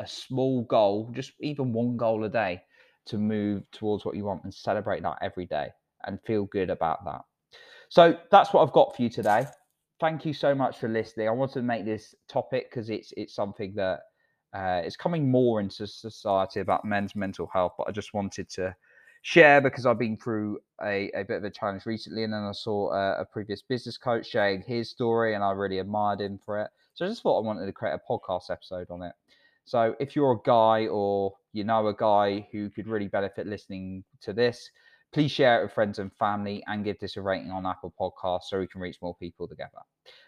a 0.01 0.07
small 0.07 0.63
goal, 0.63 1.11
just 1.15 1.33
even 1.41 1.73
one 1.73 1.97
goal 1.97 2.25
a 2.25 2.29
day 2.29 2.63
to 3.07 3.19
move 3.19 3.71
towards 3.71 4.05
what 4.05 4.17
you 4.17 4.25
want 4.25 4.45
and 4.45 4.53
celebrate 4.53 5.03
that 5.03 5.19
every 5.21 5.47
day 5.47 5.69
and 6.05 6.21
feel 6.23 6.45
good 6.47 6.71
about 6.71 7.05
that. 7.05 7.21
So 7.89 8.17
that's 8.31 8.53
what 8.53 8.63
I've 8.63 8.73
got 8.73 8.97
for 8.97 9.03
you 9.03 9.11
today 9.11 9.47
thank 10.03 10.27
you 10.27 10.35
so 10.35 10.53
much 10.53 10.79
for 10.79 10.89
listening. 10.89 11.29
I 11.29 11.31
wanted 11.31 11.55
to 11.55 11.63
make 11.63 11.85
this 11.85 12.13
topic 12.29 12.69
because 12.69 12.91
it's 12.91 13.15
it's 13.17 13.33
something 13.33 13.73
that 13.77 14.01
uh, 14.53 14.83
is 14.85 14.97
coming 14.97 15.31
more 15.31 15.61
into 15.61 15.87
society 15.87 16.59
about 16.59 16.85
men's 16.85 17.15
mental 17.15 17.49
health. 17.53 17.75
But 17.79 17.87
I 17.87 17.93
just 17.93 18.13
wanted 18.13 18.51
to 18.51 18.75
share 19.23 19.61
because 19.61 19.87
I've 19.87 20.01
been 20.01 20.17
through 20.17 20.59
a, 20.83 21.09
a 21.15 21.23
bit 21.23 21.37
of 21.37 21.45
a 21.45 21.51
challenge 21.51 21.87
recently, 21.87 22.25
and 22.25 22.33
then 22.33 22.43
I 22.43 22.51
saw 22.51 22.93
a, 22.93 23.21
a, 23.21 23.25
previous 23.25 23.63
business 23.63 23.97
coach 23.97 24.27
sharing 24.29 24.63
his 24.63 24.91
story, 24.91 25.37
and 25.37 25.45
I 25.45 25.53
really 25.53 25.79
admired 25.79 26.21
him 26.21 26.41
for 26.45 26.61
it. 26.61 26.71
So 26.95 27.07
I 27.07 27.09
just 27.09 27.23
thought 27.23 27.39
I 27.39 27.47
wanted 27.47 27.67
to 27.67 27.73
create 27.73 27.95
a 27.95 28.13
podcast 28.13 28.51
episode 28.51 28.91
on 28.91 29.03
it. 29.03 29.13
So 29.65 29.95
if 30.01 30.17
you're 30.17 30.33
a 30.33 30.43
guy 30.45 30.89
or 30.89 31.35
you 31.53 31.63
know 31.63 31.87
a 31.87 31.95
guy 31.95 32.49
who 32.51 32.71
could 32.71 32.89
really 32.89 33.07
benefit 33.07 33.47
listening 33.47 34.03
to 34.23 34.33
this, 34.33 34.69
Please 35.13 35.31
share 35.31 35.61
it 35.61 35.65
with 35.65 35.73
friends 35.73 35.99
and 35.99 36.13
family 36.15 36.63
and 36.67 36.85
give 36.85 36.99
this 36.99 37.17
a 37.17 37.23
rating 37.23 37.51
on 37.51 37.67
Apple 37.67 37.93
Podcasts 38.01 38.45
so 38.45 38.59
we 38.59 38.67
can 38.67 38.81
reach 38.81 38.97
more 39.03 39.15
people 39.17 39.47
together. 39.47 39.79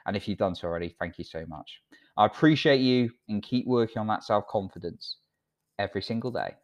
And 0.07 0.17
if 0.17 0.29
you've 0.29 0.39
done 0.39 0.55
so 0.55 0.69
already, 0.69 0.95
thank 0.99 1.19
you 1.19 1.25
so 1.25 1.45
much. 1.47 1.81
I 2.17 2.27
appreciate 2.27 2.81
you 2.81 3.11
and 3.29 3.43
keep 3.43 3.67
working 3.67 3.99
on 3.99 4.07
that 4.09 4.25
self 4.25 4.47
confidence 4.47 5.19
every 5.79 6.03
single 6.03 6.31
day. 6.31 6.55